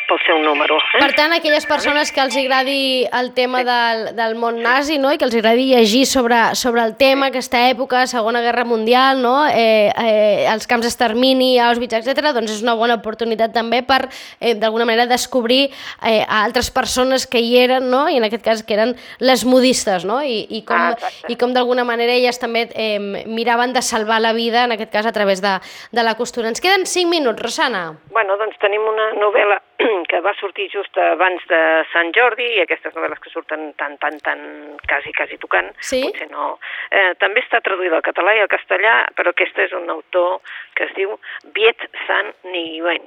pel 0.10 0.20
seu 0.26 0.40
número. 0.44 0.76
Eh? 0.92 1.00
Per 1.00 1.14
tant, 1.16 1.32
aquelles 1.32 1.64
persones 1.70 2.12
que 2.12 2.20
els 2.20 2.36
agradi 2.36 3.06
el 3.08 3.30
tema 3.38 3.62
del, 3.64 4.02
del 4.18 4.36
món 4.36 4.58
nazi 4.62 4.98
no? 5.00 5.12
i 5.14 5.18
que 5.18 5.24
els 5.24 5.38
agradi 5.40 5.70
llegir 5.70 6.02
sobre, 6.10 6.40
sobre 6.60 6.84
el 6.84 6.98
tema, 7.00 7.30
aquesta 7.32 7.62
època, 7.70 8.04
Segona 8.12 8.42
Guerra 8.44 8.66
Mundial, 8.68 9.22
no? 9.24 9.46
eh, 9.48 9.88
eh, 9.88 10.48
els 10.52 10.68
camps 10.68 10.84
d'extermini, 10.84 11.54
Auschwitz, 11.64 11.96
etc., 12.02 12.34
doncs 12.36 12.58
és 12.58 12.66
una 12.66 12.76
bona 12.76 12.98
oportunitat 13.00 13.56
també 13.56 13.80
per, 13.88 14.02
eh, 14.42 14.52
d'alguna 14.60 14.90
manera, 14.90 15.08
descobrir 15.08 15.70
eh, 15.70 16.26
a 16.28 16.42
altres 16.44 16.72
persones 16.76 17.26
que 17.26 17.40
hi 17.40 17.56
eren, 17.64 17.88
no? 17.90 18.04
i 18.12 18.20
en 18.20 18.28
aquest 18.28 18.44
cas 18.44 18.66
que 18.68 18.76
eren 18.76 18.98
les 19.24 19.46
modistes, 19.48 20.04
no? 20.04 20.20
I, 20.22 20.44
i 20.50 20.64
com, 20.68 20.76
Ah, 20.82 20.92
exacte. 20.98 21.32
i 21.32 21.40
com 21.40 21.56
d'alguna 21.56 21.84
manera 21.88 22.12
elles 22.20 22.40
també 22.42 22.66
eh, 22.76 23.00
miraven 23.00 23.72
de 23.72 23.82
salvar 23.86 24.20
la 24.20 24.34
vida, 24.36 24.66
en 24.66 24.76
aquest 24.76 24.92
cas 24.92 25.08
a 25.08 25.16
través 25.16 25.40
de, 25.42 25.56
de 25.92 26.04
la 26.04 26.16
costura. 26.20 26.50
Ens 26.52 26.60
queden 26.60 26.86
5 26.86 27.08
minuts, 27.08 27.40
Rosana. 27.62 27.94
Bueno, 28.10 28.38
doncs 28.38 28.58
tenim 28.58 28.82
una 28.90 29.12
novel·la 29.14 29.60
que 30.10 30.20
va 30.26 30.34
sortir 30.40 30.68
just 30.74 30.98
abans 30.98 31.44
de 31.50 31.60
Sant 31.92 32.10
Jordi 32.16 32.48
i 32.56 32.62
aquestes 32.64 32.96
novel·les 32.96 33.22
que 33.22 33.30
surten 33.30 33.74
tan, 33.78 33.98
tan, 34.02 34.18
tan, 34.26 34.42
quasi, 34.90 35.14
quasi 35.14 35.38
tocant, 35.38 35.70
Sí? 35.80 36.02
potser 36.08 36.30
no. 36.32 36.56
Eh, 36.90 37.14
també 37.22 37.44
està 37.46 37.62
traduïda 37.62 38.00
al 38.00 38.06
català 38.06 38.34
i 38.36 38.42
al 38.42 38.50
castellà, 38.50 38.96
però 39.16 39.30
aquest 39.30 39.58
és 39.62 39.76
un 39.78 39.90
autor 39.94 40.40
que 40.76 40.88
es 40.90 40.96
diu 40.98 41.14
Viet 41.54 41.86
San 42.08 42.34
Nguyen. 42.50 43.06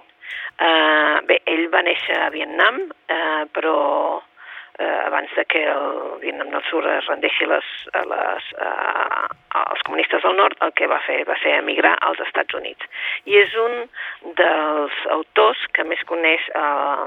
Eh, 0.62 1.18
bé, 1.26 1.40
ell 1.50 1.66
va 1.74 1.82
néixer 1.82 2.20
a 2.22 2.30
Vietnam, 2.30 2.84
eh, 3.10 3.44
però 3.52 4.22
eh, 4.78 5.00
abans 5.06 5.30
de 5.36 5.44
que 5.44 5.62
el 5.70 6.20
Vietnam 6.20 6.50
del 6.50 6.64
Sud 6.70 6.86
es 6.90 7.06
rendeixi 7.10 7.46
les, 7.46 7.72
a 7.94 8.04
les, 8.10 8.52
a, 8.58 8.70
als 9.64 9.82
comunistes 9.86 10.22
del 10.22 10.36
nord, 10.36 10.56
el 10.66 10.72
que 10.78 10.90
va 10.90 11.00
fer 11.06 11.22
va 11.28 11.38
ser 11.42 11.58
emigrar 11.58 11.96
als 12.00 12.22
Estats 12.26 12.54
Units. 12.58 12.88
I 13.30 13.38
és 13.44 13.58
un 13.66 13.84
dels 14.40 15.04
autors 15.18 15.60
que 15.76 15.86
més 15.86 16.02
coneix 16.08 16.48
eh, 16.54 17.04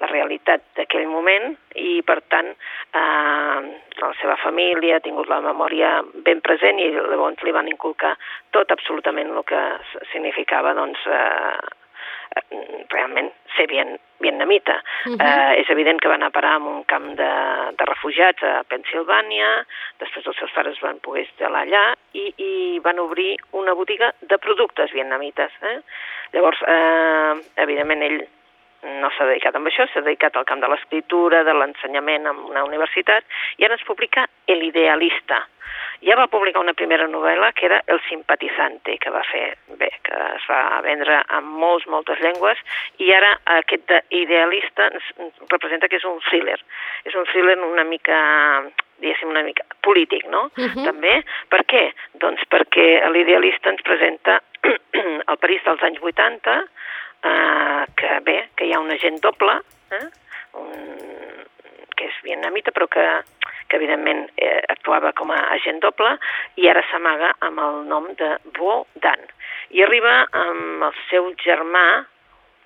la 0.00 0.08
realitat 0.08 0.62
d'aquell 0.78 1.08
moment 1.10 1.52
i, 1.76 2.00
per 2.06 2.20
tant, 2.32 2.48
eh, 2.52 3.58
la 4.00 4.12
seva 4.20 4.36
família 4.40 4.96
ha 4.96 5.04
tingut 5.04 5.28
la 5.28 5.42
memòria 5.44 5.98
ben 6.24 6.40
present 6.46 6.80
i 6.80 6.88
llavors 6.94 7.44
li 7.44 7.54
van 7.56 7.68
inculcar 7.68 8.14
tot 8.56 8.72
absolutament 8.72 9.34
el 9.34 9.44
que 9.50 9.60
significava 10.12 10.74
doncs, 10.78 11.04
eh, 11.06 11.79
realment 12.90 13.32
ser 13.56 13.66
bien, 13.66 13.98
vietnamita. 14.20 14.82
Uh 15.06 15.12
-huh. 15.12 15.20
eh, 15.20 15.60
és 15.60 15.68
evident 15.68 16.00
que 16.00 16.08
va 16.08 16.14
anar 16.14 16.26
a 16.26 16.36
parar 16.38 16.54
a 16.54 16.58
un 16.58 16.84
camp 16.84 17.08
de, 17.16 17.32
de 17.78 17.84
refugiats 17.84 18.42
a 18.42 18.62
Pensilvània, 18.68 19.66
després 19.98 20.26
els 20.26 20.36
seus 20.36 20.52
pares 20.52 20.80
van 20.80 21.00
poder 21.00 21.22
instal·lar 21.22 21.62
allà 21.62 21.94
i, 22.12 22.34
i 22.36 22.80
van 22.82 22.98
obrir 22.98 23.36
una 23.52 23.74
botiga 23.74 24.12
de 24.20 24.38
productes 24.38 24.92
vietnamites. 24.92 25.52
Eh? 25.62 25.78
Llavors, 26.32 26.62
eh, 26.62 27.34
evidentment, 27.56 28.02
ell 28.02 28.20
no 28.82 29.10
s'ha 29.10 29.26
dedicat 29.26 29.54
a 29.54 29.60
això, 29.60 29.86
s'ha 29.86 30.00
dedicat 30.00 30.36
al 30.36 30.44
camp 30.44 30.60
de 30.60 30.68
l'escriptura, 30.68 31.44
de 31.44 31.52
l'ensenyament 31.52 32.26
en 32.26 32.36
una 32.36 32.64
universitat, 32.64 33.24
i 33.58 33.64
ara 33.64 33.74
ens 33.74 33.84
publica 33.84 34.26
El 34.46 34.62
idealista. 34.62 35.46
Ja 36.06 36.16
va 36.16 36.30
publicar 36.32 36.62
una 36.62 36.72
primera 36.72 37.06
novel·la 37.08 37.50
que 37.52 37.66
era 37.66 37.82
El 37.86 38.00
simpatizante, 38.08 38.96
que 38.98 39.10
va 39.12 39.20
fer 39.28 39.56
bé, 39.80 39.90
que 40.06 40.16
es 40.36 40.46
va 40.48 40.80
vendre 40.84 41.20
en 41.36 41.50
molts, 41.60 41.86
moltes 41.92 42.20
llengües, 42.24 42.60
i 43.04 43.10
ara 43.12 43.34
aquest 43.58 43.84
de 43.90 44.00
idealista 44.22 44.88
ens, 44.88 45.10
representa 45.50 45.88
que 45.88 46.00
és 46.00 46.06
un 46.08 46.20
thriller. 46.28 46.56
És 47.04 47.16
un 47.16 47.28
thriller 47.28 47.58
una 47.66 47.84
mica 47.84 48.16
diguéssim, 49.00 49.30
una 49.32 49.42
mica 49.42 49.64
polític, 49.84 50.26
no? 50.28 50.50
Mhm. 50.56 50.84
També. 50.84 51.22
Per 51.48 51.64
què? 51.64 51.84
Doncs 52.20 52.44
perquè 52.52 52.86
l'idealista 53.12 53.72
ens 53.72 53.82
presenta 53.82 54.40
el 55.30 55.38
París 55.40 55.64
dels 55.64 55.82
anys 55.82 56.00
80, 56.00 56.56
eh, 57.24 57.84
que 57.96 58.20
bé, 58.24 58.38
que 58.56 58.68
hi 58.68 58.74
ha 58.74 58.80
un 58.80 58.92
agent 58.92 59.20
doble, 59.24 59.60
eh, 59.92 60.06
un, 60.60 60.72
que 62.00 62.08
és 62.08 62.20
vietnamita, 62.24 62.72
però 62.72 62.88
que, 62.88 63.04
que 63.68 63.76
evidentment 63.76 64.24
eh, 64.40 64.60
actuava 64.72 65.12
com 65.16 65.32
a 65.34 65.40
agent 65.56 65.82
doble, 65.84 66.14
i 66.56 66.70
ara 66.72 66.84
s'amaga 66.88 67.34
amb 67.44 67.60
el 67.60 67.82
nom 67.90 68.08
de 68.16 68.30
Vo 68.56 68.86
Dan. 69.04 69.28
I 69.76 69.84
arriba 69.84 70.22
amb 70.32 70.88
el 70.88 70.96
seu 71.10 71.28
germà, 71.44 71.84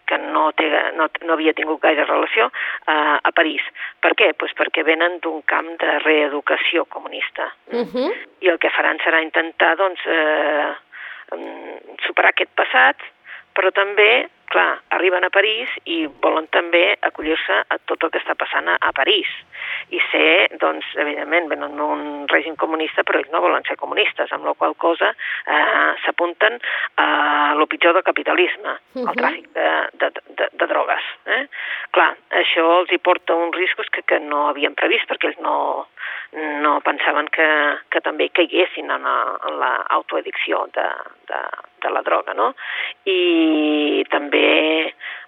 que 0.05 0.19
no, 0.21 0.51
té, 0.53 0.69
no, 0.99 1.09
no 1.25 1.35
havia 1.35 1.55
tingut 1.57 1.81
gaire 1.83 2.05
relació, 2.07 2.51
eh, 2.87 3.17
a 3.17 3.33
París. 3.35 3.65
Per 4.05 4.13
què? 4.19 4.31
Pues 4.39 4.55
perquè 4.57 4.85
venen 4.87 5.19
d'un 5.25 5.43
camp 5.49 5.71
de 5.81 5.99
reeducació 6.05 6.85
comunista. 6.85 7.51
Uh 7.73 7.85
-huh. 7.89 8.11
I 8.45 8.53
el 8.53 8.59
que 8.59 8.71
faran 8.71 8.99
serà 8.99 9.23
intentar 9.23 9.77
doncs, 9.77 10.01
eh, 10.07 10.73
mm, 11.33 11.99
superar 12.07 12.31
aquest 12.31 12.53
passat, 12.55 12.97
però 13.55 13.73
també, 13.73 14.29
clar, 14.53 14.81
arriben 14.97 15.25
a 15.25 15.31
París 15.35 15.71
i 15.85 16.05
volen 16.23 16.47
també 16.55 16.97
acollir-se 17.03 17.61
a 17.69 17.79
tot 17.89 18.05
el 18.05 18.13
que 18.15 18.21
està 18.23 18.37
passant 18.39 18.69
a, 18.69 18.93
París 18.95 19.29
i 19.91 19.99
ser, 20.11 20.49
doncs, 20.61 20.87
evidentment, 21.01 21.49
venen 21.51 21.77
d'un 21.77 22.05
règim 22.31 22.55
comunista, 22.57 23.03
però 23.03 23.19
ells 23.19 23.33
no 23.33 23.41
volen 23.43 23.65
ser 23.67 23.77
comunistes, 23.81 24.31
amb 24.33 24.47
la 24.47 24.55
qual 24.55 24.77
cosa 24.79 25.11
eh, 25.11 25.91
s'apunten 26.05 26.59
a 27.03 27.55
lo 27.59 27.67
pitjor 27.67 27.95
del 27.95 28.07
capitalisme, 28.07 28.79
Mhm. 28.95 29.09
el 29.09 29.17
tràfic 29.19 29.49
de, 29.55 29.71
de, 29.99 30.11
de, 30.39 30.49
de 30.53 30.67
drogues. 30.67 31.03
Eh? 31.27 31.47
Clar, 31.91 32.13
això 32.31 32.65
els 32.81 32.93
hi 32.93 32.99
porta 32.99 33.35
uns 33.35 33.57
riscos 33.57 33.91
que, 33.91 34.03
que 34.03 34.21
no 34.21 34.49
havien 34.49 34.75
previst, 34.79 35.09
perquè 35.11 35.33
ells 35.33 35.41
no, 35.43 35.89
no 36.63 36.81
pensaven 36.87 37.29
que, 37.35 37.49
que 37.91 38.01
també 38.01 38.29
caiguessin 38.31 38.91
en, 38.91 39.03
la, 39.03 39.17
en 39.49 39.59
l'autoaddicció 39.63 40.67
de, 40.75 40.87
de, 41.31 41.41
de 41.85 41.93
la 41.93 42.03
droga, 42.07 42.35
no? 42.35 42.53
I 43.11 44.05
també, 44.11 44.49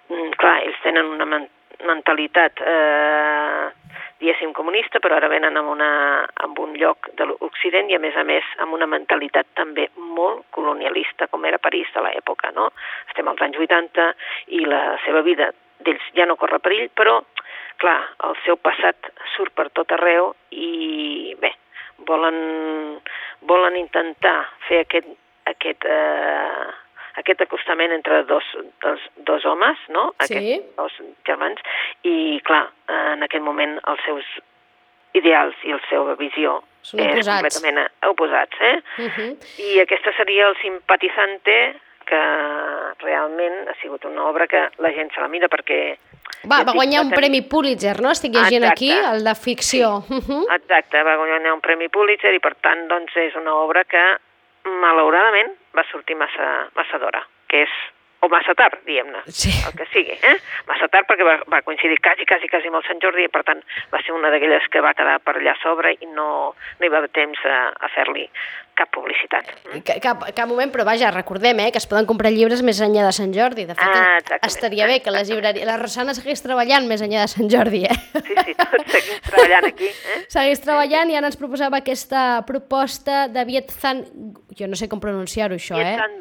mm, 0.09 0.33
clar, 0.41 0.57
ells 0.65 0.81
tenen 0.83 1.13
una 1.17 1.29
men 1.29 1.47
mentalitat, 1.85 2.59
eh, 2.61 3.69
diguéssim, 4.17 4.51
comunista, 4.53 4.99
però 4.99 5.17
ara 5.17 5.29
venen 5.29 5.57
amb, 5.57 5.69
una, 5.69 6.25
amb 6.41 6.59
un 6.59 6.73
lloc 6.73 7.09
de 7.17 7.27
l'Occident 7.29 7.91
i, 7.91 7.95
a 7.95 8.01
més 8.01 8.15
a 8.17 8.23
més, 8.25 8.45
amb 8.63 8.73
una 8.73 8.87
mentalitat 8.89 9.45
també 9.53 9.87
molt 9.95 10.45
colonialista, 10.51 11.27
com 11.27 11.45
era 11.45 11.61
París 11.61 11.91
de 11.93 12.01
l'època, 12.01 12.51
no? 12.55 12.71
Estem 13.09 13.29
als 13.29 13.43
anys 13.45 13.59
80 13.61 14.09
i 14.57 14.65
la 14.65 14.97
seva 15.05 15.21
vida 15.21 15.51
d'ells 15.85 16.09
ja 16.17 16.25
no 16.25 16.37
corre 16.41 16.59
perill, 16.59 16.89
però, 16.97 17.19
clar, 17.77 17.99
el 18.25 18.35
seu 18.45 18.57
passat 18.57 19.11
surt 19.35 19.53
per 19.53 19.69
tot 19.69 19.93
arreu 19.93 20.33
i, 20.49 21.35
bé, 21.39 21.53
volen, 22.09 22.99
volen 23.45 23.77
intentar 23.77 24.39
fer 24.67 24.81
aquest, 24.85 25.13
aquest, 25.51 25.85
eh, 25.85 26.67
aquest 27.21 27.41
acostament 27.41 27.91
entre 27.95 28.23
dos, 28.29 28.43
dos, 28.83 28.99
dos 29.29 29.45
homes, 29.45 29.77
no? 29.89 30.11
Sí. 30.19 30.37
Aquests 30.37 30.75
dos 30.77 30.99
germans, 31.25 31.63
i, 32.03 32.41
clar, 32.47 32.67
en 33.13 33.25
aquest 33.25 33.43
moment 33.43 33.79
els 33.87 34.05
seus 34.05 34.37
ideals 35.17 35.55
i 35.65 35.73
la 35.73 35.81
seva 35.89 36.15
visió 36.19 36.59
Són 36.85 37.01
és 37.01 37.13
oposats. 37.15 37.41
completament 37.41 38.09
oposats, 38.11 38.61
eh? 38.61 38.77
Uh 38.97 39.11
-huh. 39.15 39.31
I 39.59 39.79
aquesta 39.81 40.13
seria 40.17 40.47
el 40.47 40.55
simpatizante 40.61 41.75
que 42.07 42.21
realment 43.03 43.67
ha 43.67 43.75
sigut 43.81 44.05
una 44.05 44.27
obra 44.29 44.47
que 44.47 44.69
la 44.77 44.91
gent 44.91 45.11
se 45.13 45.21
la 45.21 45.27
mira 45.27 45.47
perquè... 45.47 45.97
Va, 46.47 46.63
va 46.63 46.73
guanyar 46.73 47.01
un 47.01 47.11
premi 47.11 47.41
Pulitzer, 47.41 47.99
no? 48.01 48.11
Estic 48.11 48.33
llegint 48.33 48.63
Exacte. 48.63 48.85
aquí, 48.85 48.91
el 48.91 49.23
de 49.23 49.35
ficció. 49.35 50.03
Uh 50.09 50.21
-huh. 50.27 50.43
Exacte, 50.55 51.03
va 51.03 51.15
guanyar 51.15 51.53
un 51.53 51.61
premi 51.61 51.89
Pulitzer 51.89 52.33
i 52.33 52.39
per 52.39 52.55
tant 52.55 52.87
doncs, 52.87 53.15
és 53.15 53.35
una 53.35 53.53
obra 53.53 53.83
que 53.83 54.17
malauradament 54.81 55.53
va 55.77 55.85
sortir 55.91 56.17
massa, 56.19 56.47
massa 56.75 56.99
d'hora, 57.01 57.23
que 57.47 57.63
és 57.65 57.75
o 58.21 58.27
massa 58.33 58.53
tard, 58.57 58.79
diguem-ne, 58.85 59.19
Sí. 59.29 59.51
el 59.67 59.73
que 59.77 59.85
sigui, 59.93 60.15
eh? 60.25 60.35
Massa 60.67 60.87
tard 60.89 61.05
perquè 61.09 61.23
va, 61.27 61.35
va 61.53 61.61
coincidir 61.61 61.99
quasi, 62.01 62.25
quasi, 62.25 62.47
quasi 62.49 62.67
amb 62.71 62.79
el 62.81 62.87
Sant 62.87 62.99
Jordi 63.03 63.27
i 63.27 63.29
per 63.29 63.43
tant 63.45 63.61
va 63.93 64.01
ser 64.01 64.15
una 64.17 64.31
d'aquelles 64.33 64.65
que 64.73 64.81
va 64.81 64.95
quedar 64.97 65.19
per 65.21 65.35
allà 65.37 65.53
a 65.53 65.61
sobre 65.61 65.93
i 66.01 66.07
no, 66.09 66.53
no 66.79 66.85
hi 66.85 66.89
va 66.89 66.97
haver 67.03 67.11
temps 67.13 67.37
a, 67.45 67.59
a 67.77 67.89
fer-li 67.93 68.25
cap 68.77 68.89
publicitat. 68.93 69.47
Ca- 69.85 69.95
Cap, 70.01 70.25
cap 70.37 70.49
moment, 70.49 70.69
però 70.73 70.83
vaja, 70.85 71.09
recordem 71.13 71.57
eh, 71.63 71.71
que 71.73 71.79
es 71.81 71.87
poden 71.89 72.05
comprar 72.09 72.29
llibres 72.33 72.61
més 72.61 72.77
enllà 72.85 73.07
de 73.07 73.13
Sant 73.15 73.31
Jordi. 73.33 73.65
De 73.65 73.73
fet, 73.73 73.81
Ah, 73.85 74.17
exactament. 74.19 74.51
estaria 74.51 74.85
bé 74.89 74.99
que 75.01 75.13
les 75.13 75.29
llibreries... 75.31 75.65
La 75.65 75.77
Rosana 75.81 76.13
segueix 76.13 76.41
treballant 76.45 76.85
més 76.89 77.01
enllà 77.01 77.23
de 77.25 77.31
Sant 77.31 77.49
Jordi, 77.49 77.85
eh? 77.89 77.97
Sí, 78.21 78.35
sí, 78.45 78.53
tots 78.53 78.91
seguim 78.93 79.23
treballant 79.31 79.65
aquí, 79.71 79.89
eh? 79.89 80.19
Segueix 80.29 80.61
treballant 80.61 81.09
i 81.09 81.17
ara 81.17 81.25
ens 81.31 81.37
proposava 81.41 81.81
aquesta 81.81 82.43
proposta 82.45 83.27
de 83.33 83.45
Viet 83.49 83.73
Zan... 83.73 84.05
Jo 84.57 84.69
no 84.69 84.77
sé 84.77 84.87
com 84.89 85.01
pronunciar-ho, 85.01 85.57
això, 85.57 85.77
eh? 85.81 85.95
estan 85.97 86.15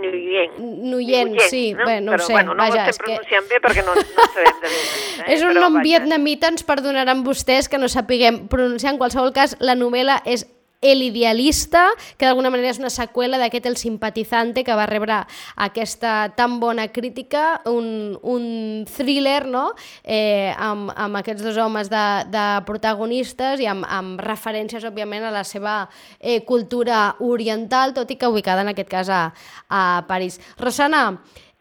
Nuyen. 0.00 0.50
Nuyen, 0.90 1.36
sí, 1.48 1.74
bé, 1.74 2.00
no 2.00 2.12
ho 2.12 2.14
però, 2.16 2.26
sé, 2.26 2.32
Bueno, 2.32 2.54
no 2.54 2.62
vaja, 2.62 2.84
ho 2.86 2.90
estem 2.90 3.06
que- 3.06 3.12
pronunciant 3.14 3.48
bé 3.48 3.60
perquè 3.62 3.84
no, 3.86 3.94
no 3.94 4.26
sabem 4.34 4.60
de 4.62 4.68
eh? 5.26 5.34
És 5.34 5.42
un 5.42 5.50
però, 5.54 5.60
nom 5.60 5.74
vaja. 5.78 5.82
vietnamita, 5.84 6.48
ens 6.48 6.64
perdonaran 6.64 7.22
vostès 7.24 7.68
que 7.68 7.78
no 7.78 7.88
sapiguem 7.88 8.46
pronunciar. 8.48 8.92
En 8.92 8.98
qualsevol 8.98 9.32
cas, 9.32 9.56
la 9.60 9.74
novel·la 9.74 10.20
és 10.26 10.46
El 10.84 11.00
idealista, 11.02 11.86
que 12.18 12.28
d'alguna 12.28 12.52
manera 12.52 12.74
és 12.74 12.80
una 12.82 12.92
seqüela 12.92 13.40
d'aquest 13.40 13.64
El 13.70 13.78
simpatizante, 13.80 14.66
que 14.66 14.76
va 14.76 14.84
rebre 14.90 15.22
aquesta 15.56 16.34
tan 16.36 16.58
bona 16.60 16.90
crítica, 16.92 17.62
un, 17.70 18.18
un 18.20 18.84
thriller 18.84 19.46
no? 19.48 19.70
eh, 20.04 20.52
amb, 20.52 20.92
amb 20.92 21.20
aquests 21.22 21.46
dos 21.46 21.56
homes 21.56 21.88
de, 21.88 22.04
de 22.28 22.44
protagonistes 22.68 23.64
i 23.64 23.70
amb, 23.70 23.88
amb 23.88 24.20
referències, 24.20 24.84
òbviament, 24.84 25.24
a 25.24 25.32
la 25.32 25.46
seva 25.48 25.88
eh, 26.20 26.42
cultura 26.44 27.16
oriental, 27.24 27.96
tot 27.96 28.12
i 28.12 28.20
que 28.20 28.28
ubicada 28.28 28.60
en 28.60 28.74
aquest 28.74 28.92
cas 28.92 29.08
a, 29.08 29.24
a 29.72 29.82
París. 30.06 30.40
Rosana, 30.60 31.06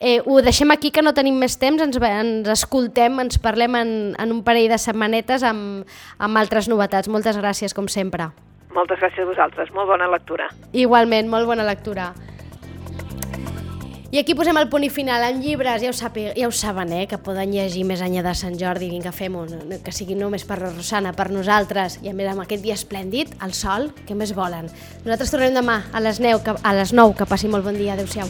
Eh, 0.05 0.19
ho 0.25 0.41
deixem 0.43 0.67
aquí, 0.73 0.89
que 0.91 0.99
no 0.99 1.13
tenim 1.15 1.37
més 1.39 1.53
temps, 1.55 1.79
ens, 1.79 1.95
ens 1.95 2.49
escoltem, 2.51 3.21
ens 3.23 3.39
parlem 3.39 3.77
en, 3.79 3.91
en 4.19 4.33
un 4.35 4.41
parell 4.43 4.67
de 4.67 4.75
setmanetes 4.75 5.47
amb, 5.47 5.87
amb 6.19 6.41
altres 6.41 6.67
novetats. 6.67 7.07
Moltes 7.07 7.39
gràcies, 7.39 7.71
com 7.71 7.87
sempre. 7.87 8.27
Moltes 8.73 8.99
gràcies 8.99 9.21
a 9.21 9.29
vosaltres, 9.29 9.71
molt 9.73 9.89
bona 9.91 10.09
lectura. 10.09 10.49
Igualment, 10.73 11.29
molt 11.29 11.45
bona 11.49 11.65
lectura. 11.67 12.11
I 14.13 14.19
aquí 14.21 14.35
posem 14.37 14.57
el 14.61 14.67
punt 14.69 14.83
i 14.85 14.91
final 14.93 15.23
en 15.25 15.39
llibres, 15.41 15.81
ja 15.81 15.89
ho, 15.89 15.95
sàpiga, 15.97 16.35
ja 16.37 16.45
ho 16.45 16.51
saben, 16.53 16.91
eh, 16.93 17.07
que 17.09 17.17
poden 17.17 17.49
llegir 17.49 17.81
més 17.89 18.01
enllà 18.05 18.21
de 18.21 18.33
Sant 18.37 18.59
Jordi, 18.61 18.91
vinga, 18.91 19.09
fem-ho, 19.09 19.47
que 19.81 19.93
sigui 19.93 20.13
només 20.13 20.45
per 20.45 20.59
la 20.61 20.69
Rosana, 20.69 21.15
per 21.17 21.31
nosaltres, 21.33 21.97
i 22.05 22.11
a 22.11 22.13
més 22.13 22.29
amb 22.29 22.45
aquest 22.45 22.61
dia 22.61 22.77
esplèndid, 22.77 23.33
el 23.41 23.57
sol, 23.57 23.89
què 24.05 24.13
més 24.13 24.35
volen? 24.37 24.69
Nosaltres 25.01 25.33
tornem 25.33 25.57
demà 25.57 25.81
a 25.89 26.05
les, 26.05 26.21
9, 26.21 26.45
que, 26.45 26.53
a 26.61 26.77
les 26.77 26.93
9, 26.93 27.17
que 27.17 27.29
passi 27.29 27.49
molt 27.49 27.65
bon 27.65 27.73
dia, 27.73 27.97
adeu-siau. 27.97 28.29